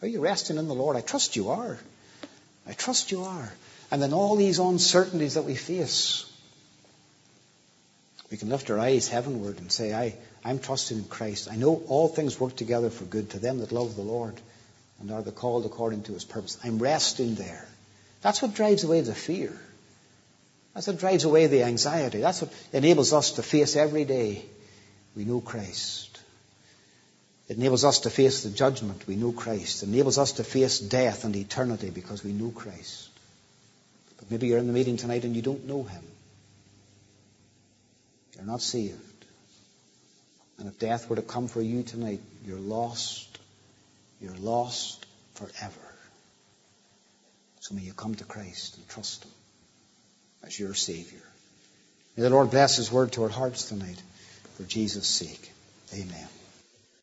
Are 0.00 0.08
you 0.08 0.20
resting 0.20 0.56
in 0.56 0.66
the 0.66 0.74
Lord? 0.74 0.96
I 0.96 1.02
trust 1.02 1.36
you 1.36 1.50
are. 1.50 1.78
I 2.66 2.72
trust 2.72 3.12
you 3.12 3.24
are. 3.24 3.52
And 3.90 4.00
then 4.00 4.14
all 4.14 4.36
these 4.36 4.58
uncertainties 4.58 5.34
that 5.34 5.44
we 5.44 5.54
face, 5.54 6.24
we 8.30 8.38
can 8.38 8.48
lift 8.48 8.70
our 8.70 8.78
eyes 8.78 9.08
heavenward 9.08 9.58
and 9.58 9.70
say, 9.70 9.92
I, 9.92 10.16
I'm 10.42 10.58
trusting 10.58 10.96
in 10.96 11.04
Christ. 11.04 11.48
I 11.52 11.56
know 11.56 11.82
all 11.88 12.08
things 12.08 12.40
work 12.40 12.56
together 12.56 12.88
for 12.88 13.04
good 13.04 13.28
to 13.30 13.38
them 13.38 13.58
that 13.58 13.72
love 13.72 13.94
the 13.94 14.00
Lord 14.00 14.40
and 15.02 15.10
are 15.10 15.20
the 15.20 15.32
called 15.32 15.66
according 15.66 16.04
to 16.04 16.12
his 16.12 16.24
purpose. 16.24 16.56
I'm 16.64 16.78
resting 16.78 17.34
there. 17.34 17.68
That's 18.22 18.40
what 18.40 18.54
drives 18.54 18.84
away 18.84 19.00
the 19.00 19.14
fear. 19.14 19.52
That's 20.74 20.86
what 20.86 20.98
drives 20.98 21.24
away 21.24 21.48
the 21.48 21.64
anxiety. 21.64 22.20
That's 22.20 22.40
what 22.40 22.52
enables 22.72 23.12
us 23.12 23.32
to 23.32 23.42
face 23.42 23.76
every 23.76 24.04
day. 24.04 24.44
We 25.14 25.24
know 25.24 25.40
Christ. 25.40 26.20
It 27.48 27.58
enables 27.58 27.84
us 27.84 28.00
to 28.00 28.10
face 28.10 28.44
the 28.44 28.50
judgment. 28.50 29.06
We 29.06 29.16
know 29.16 29.32
Christ. 29.32 29.82
It 29.82 29.88
enables 29.88 30.16
us 30.16 30.32
to 30.32 30.44
face 30.44 30.78
death 30.78 31.24
and 31.24 31.36
eternity 31.36 31.90
because 31.90 32.24
we 32.24 32.32
know 32.32 32.50
Christ. 32.50 33.10
But 34.18 34.30
maybe 34.30 34.46
you're 34.46 34.58
in 34.58 34.68
the 34.68 34.72
meeting 34.72 34.96
tonight 34.96 35.24
and 35.24 35.34
you 35.34 35.42
don't 35.42 35.66
know 35.66 35.82
Him. 35.82 36.04
You're 38.36 38.46
not 38.46 38.62
saved. 38.62 38.96
And 40.58 40.68
if 40.68 40.78
death 40.78 41.10
were 41.10 41.16
to 41.16 41.22
come 41.22 41.48
for 41.48 41.60
you 41.60 41.82
tonight, 41.82 42.20
you're 42.46 42.58
lost. 42.60 43.31
You're 44.22 44.36
lost 44.36 45.04
forever. 45.34 45.94
So 47.60 47.74
may 47.74 47.82
you 47.82 47.92
come 47.92 48.14
to 48.14 48.24
Christ 48.24 48.76
and 48.76 48.88
trust 48.88 49.24
Him 49.24 49.30
as 50.44 50.58
your 50.58 50.74
Savior. 50.74 51.22
May 52.16 52.22
the 52.22 52.30
Lord 52.30 52.50
bless 52.50 52.76
His 52.76 52.90
word 52.92 53.12
to 53.12 53.24
our 53.24 53.28
hearts 53.28 53.68
tonight 53.68 54.00
for 54.56 54.62
Jesus' 54.62 55.08
sake. 55.08 55.50
Amen. 55.92 56.28